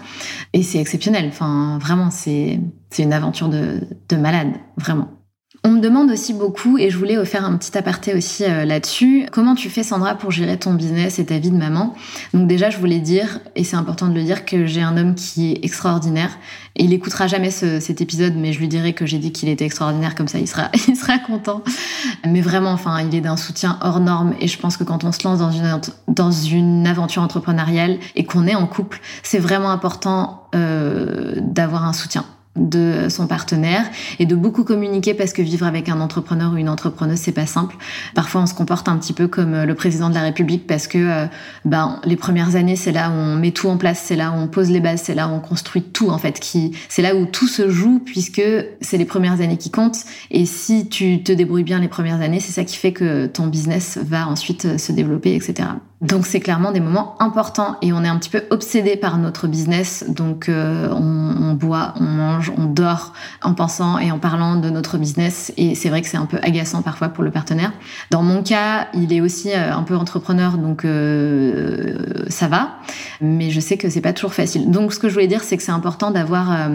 [0.51, 1.27] et c'est exceptionnel.
[1.29, 2.32] Enfin vraiment c'est
[2.89, 5.09] c'est une aventure de, de malade, vraiment.
[5.65, 9.27] On me demande aussi beaucoup, et je voulais faire un petit aparté aussi euh, là-dessus,
[9.31, 11.95] comment tu fais Sandra pour gérer ton business et ta vie de maman?
[12.33, 15.15] Donc déjà, je voulais dire, et c'est important de le dire, que j'ai un homme
[15.15, 16.37] qui est extraordinaire.
[16.75, 20.15] Il écoutera jamais cet épisode, mais je lui dirai que j'ai dit qu'il était extraordinaire,
[20.15, 21.61] comme ça il sera, il sera content.
[22.27, 25.11] Mais vraiment, enfin, il est d'un soutien hors norme, et je pense que quand on
[25.11, 29.69] se lance dans une, dans une aventure entrepreneuriale et qu'on est en couple, c'est vraiment
[29.69, 32.25] important euh, d'avoir un soutien
[32.55, 33.85] de son partenaire
[34.19, 37.47] et de beaucoup communiquer parce que vivre avec un entrepreneur ou une entrepreneuse c'est pas
[37.47, 37.75] simple.
[38.13, 40.87] Parfois on se comporte un petit peu comme euh, le président de la République parce
[40.87, 41.25] que euh,
[41.65, 44.35] ben les premières années c'est là où on met tout en place, c'est là où
[44.35, 47.15] on pose les bases, c'est là où on construit tout en fait qui c'est là
[47.15, 48.43] où tout se joue puisque
[48.81, 52.39] c'est les premières années qui comptent et si tu te débrouilles bien les premières années,
[52.39, 55.69] c'est ça qui fait que ton business va ensuite euh, se développer etc.
[56.03, 59.47] Donc c'est clairement des moments importants et on est un petit peu obsédé par notre
[59.47, 60.03] business.
[60.09, 64.97] Donc euh, on, boit, on mange, on dort en pensant et en parlant de notre
[64.97, 65.53] business.
[65.55, 67.71] Et c'est vrai que c'est un peu agaçant parfois pour le partenaire.
[68.11, 71.95] Dans mon cas, il est aussi euh, un peu entrepreneur, donc euh,
[72.27, 72.75] ça va.
[73.21, 74.71] Mais je sais que c'est pas toujours facile.
[74.71, 76.69] Donc ce que je voulais dire, c'est que c'est important d'avoir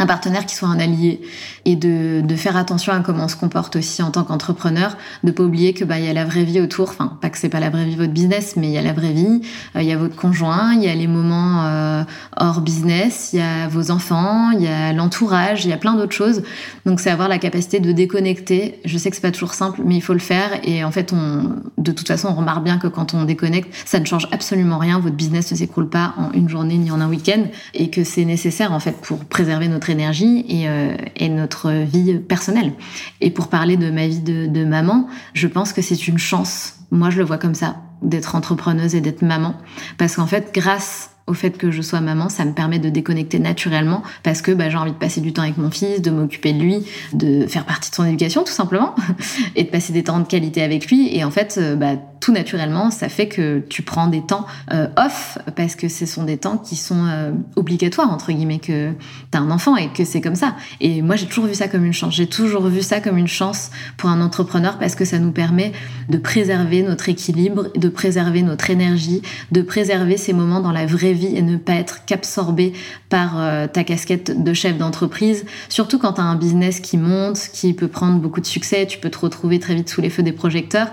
[0.00, 1.20] un partenaire qui soit un allié.
[1.66, 5.42] Et de, faire attention à comment on se comporte aussi en tant qu'entrepreneur, de pas
[5.42, 7.60] oublier que bah il y a la vraie vie autour, enfin pas que c'est pas
[7.60, 9.42] la vraie vie votre business, mais il y a la vraie vie,
[9.76, 12.02] euh, il y a votre conjoint, il y a les moments euh,
[12.38, 15.94] hors business, il y a vos enfants, il y a l'entourage, il y a plein
[15.94, 16.42] d'autres choses.
[16.86, 18.80] Donc c'est avoir la capacité de déconnecter.
[18.86, 20.60] Je sais que c'est pas toujours simple, mais il faut le faire.
[20.62, 24.00] Et en fait on de toute façon on remarque bien que quand on déconnecte, ça
[24.00, 27.08] ne change absolument rien, votre business ne s'écroule pas en une journée ni en un
[27.08, 27.42] week-end.
[27.74, 32.72] Et que c'est nécessaire en fait pour préserver notre énergie euh, et, notre vie personnelle.
[33.20, 36.74] Et pour parler de ma vie de, maman, je pense que c'est une chance.
[36.90, 39.54] Moi, je le vois comme ça, d'être entrepreneuse et d'être maman.
[39.98, 43.38] Parce qu'en fait, grâce au fait que je sois maman, ça me permet de déconnecter
[43.38, 46.52] naturellement parce que bah, j'ai envie de passer du temps avec mon fils, de m'occuper
[46.52, 48.94] de lui, de faire partie de son éducation tout simplement
[49.56, 51.14] et de passer des temps de qualité avec lui.
[51.16, 54.88] Et en fait, euh, bah, tout naturellement, ça fait que tu prends des temps euh,
[54.96, 58.92] off parce que ce sont des temps qui sont euh, obligatoires entre guillemets que
[59.32, 60.54] tu as un enfant et que c'est comme ça.
[60.80, 62.14] Et moi, j'ai toujours vu ça comme une chance.
[62.14, 65.72] J'ai toujours vu ça comme une chance pour un entrepreneur parce que ça nous permet
[66.10, 71.14] de préserver notre équilibre, de préserver notre énergie, de préserver ces moments dans la vraie
[71.14, 72.74] vie et ne pas être qu'absorbé
[73.08, 75.46] par euh, ta casquette de chef d'entreprise.
[75.70, 78.98] Surtout quand tu as un business qui monte, qui peut prendre beaucoup de succès, tu
[78.98, 80.88] peux te retrouver très vite sous les feux des projecteurs.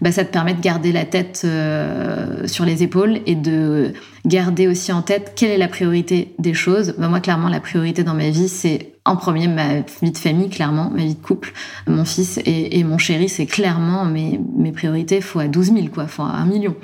[0.00, 3.92] Bah, ça te permet de garder la tête euh, sur les épaules et de
[4.26, 6.94] garder aussi en tête quelle est la priorité des choses.
[6.98, 10.50] Bah, moi, clairement, la priorité dans ma vie, c'est en premier ma vie de famille,
[10.50, 11.52] clairement, ma vie de couple,
[11.86, 16.26] mon fils et, mon chéri, c'est clairement mes, mes priorités fois 12 000, quoi, fois
[16.26, 16.76] un million.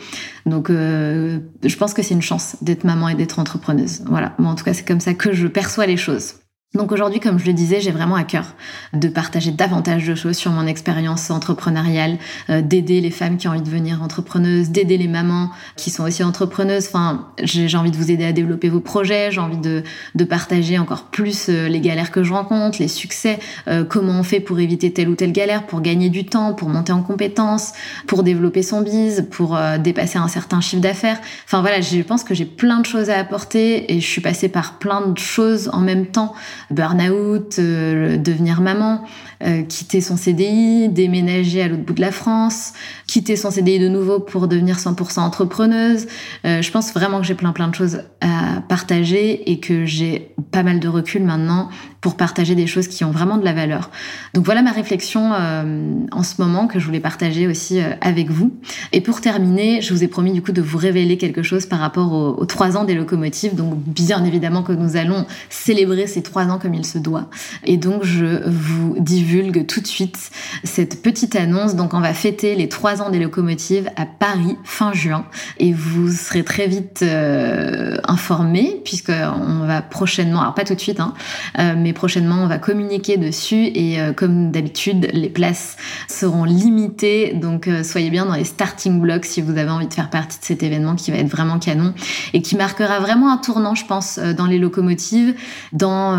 [0.47, 4.03] Donc, euh, je pense que c'est une chance d'être maman et d'être entrepreneuse.
[4.07, 4.34] Voilà.
[4.39, 6.34] Moi, en tout cas, c'est comme ça que je perçois les choses.
[6.74, 8.54] Donc aujourd'hui, comme je le disais, j'ai vraiment à cœur
[8.92, 12.18] de partager davantage de choses sur mon expérience entrepreneuriale,
[12.50, 16.02] euh, d'aider les femmes qui ont envie de devenir entrepreneuses, d'aider les mamans qui sont
[16.02, 16.88] aussi entrepreneuses.
[16.88, 19.84] Enfin, j'ai envie de vous aider à développer vos projets, j'ai envie de,
[20.24, 23.38] partager encore plus euh, les galères que je rencontre, les succès,
[23.68, 26.68] euh, comment on fait pour éviter telle ou telle galère, pour gagner du temps, pour
[26.68, 27.72] monter en compétences,
[28.08, 31.18] pour développer son bise, pour dépasser un certain chiffre d'affaires.
[31.46, 34.48] Enfin voilà, je pense que j'ai plein de choses à apporter et je suis passée
[34.48, 36.34] par plein de choses en même temps
[36.70, 39.02] burn-out, euh, devenir maman,
[39.43, 42.72] euh, quitter son CDI, déménager à l'autre bout de la France,
[43.07, 46.07] quitter son CDI de nouveau pour devenir 100% entrepreneuse.
[46.47, 50.34] Euh, je pense vraiment que j'ai plein plein de choses à partager et que j'ai
[50.53, 51.68] pas mal de recul maintenant
[52.01, 53.91] pour partager des choses qui ont vraiment de la valeur.
[54.32, 58.55] Donc voilà ma réflexion en ce moment que je voulais partager aussi avec vous.
[58.93, 61.80] Et pour terminer, je vous ai promis du coup de vous révéler quelque chose par
[61.80, 63.57] rapport aux, trois ans des locomotives.
[63.57, 67.28] Donc bien évidemment que nous allons célébrer ces trois ans comme il se doit.
[67.64, 69.25] Et donc je vous divulgue
[69.66, 70.30] tout de suite
[70.64, 71.74] cette petite annonce.
[71.74, 75.26] Donc on va fêter les trois ans des locomotives à Paris fin juin.
[75.58, 81.00] Et vous serez très vite euh, informés puisqu'on va prochainement, alors pas tout de suite,
[81.00, 81.14] hein,
[81.58, 83.70] euh, mais prochainement on va communiquer dessus.
[83.74, 85.76] Et euh, comme d'habitude, les places
[86.08, 87.34] seront limitées.
[87.34, 90.44] Donc soyez bien dans les starting blocks si vous avez envie de faire partie de
[90.44, 91.94] cet événement qui va être vraiment canon
[92.32, 95.34] et qui marquera vraiment un tournant, je pense, dans les locomotives,
[95.72, 96.16] dans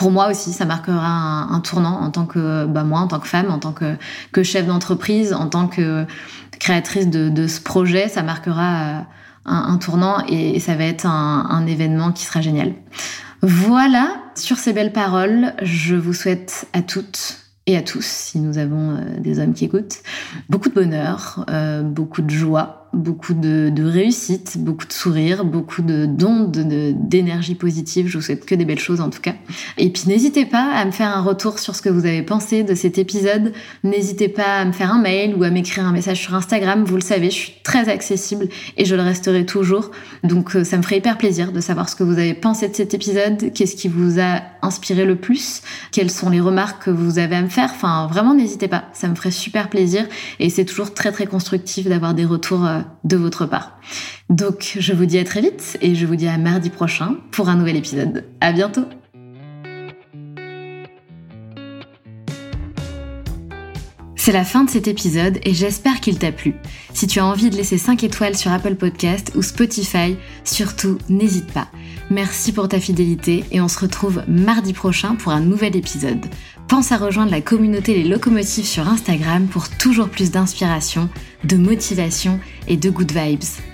[0.00, 3.28] pour moi aussi, ça marquera un, tournant en tant que bah, moi, en tant que
[3.28, 6.06] femme, en tant que, chef d'entreprise, en tant que
[6.58, 9.00] créatrice de, ce projet, ça marquera euh,
[9.44, 12.72] un, tournant et, ça va être un, un événement qui sera génial.
[13.42, 17.36] Voilà, sur ces belles paroles, je vous souhaite à toutes
[17.66, 19.98] et à tous, si nous avons euh, des hommes qui écoutent,
[20.48, 25.82] beaucoup de bonheur, euh, beaucoup de joie, beaucoup de, de, réussite, beaucoup de sourires, beaucoup
[25.82, 28.08] de dons, d'énergie positive.
[28.08, 29.34] Je vous souhaite que des belles choses en tout cas.
[29.78, 32.62] Et puis n'hésitez pas à me faire un retour sur ce que vous avez pensé
[32.62, 33.52] de cet épisode.
[33.84, 36.84] N'hésitez pas à me faire un mail ou à m'écrire un message sur Instagram.
[36.84, 39.90] Vous le savez, je suis très accessible et je le resterai toujours.
[40.24, 42.74] Donc euh, ça me ferait hyper plaisir de savoir ce que vous avez pensé de
[42.74, 45.62] cet épisode, qu'est-ce qui vous a inspiré le plus,
[45.92, 47.70] quelles sont les remarques que vous avez à me faire?
[47.72, 48.84] Enfin, vraiment, n'hésitez pas.
[48.92, 50.06] Ça me ferait super plaisir
[50.38, 53.78] et c'est toujours très très constructif d'avoir des retours euh, de votre part.
[54.28, 57.48] Donc, je vous dis à très vite et je vous dis à mardi prochain pour
[57.48, 58.24] un nouvel épisode.
[58.40, 58.84] À bientôt!
[64.22, 66.54] C'est la fin de cet épisode et j'espère qu'il t'a plu.
[66.92, 70.14] Si tu as envie de laisser 5 étoiles sur Apple Podcast ou Spotify,
[70.44, 71.68] surtout n'hésite pas.
[72.10, 76.26] Merci pour ta fidélité et on se retrouve mardi prochain pour un nouvel épisode.
[76.70, 81.10] Pense à rejoindre la communauté Les Locomotives sur Instagram pour toujours plus d'inspiration,
[81.42, 83.69] de motivation et de good vibes.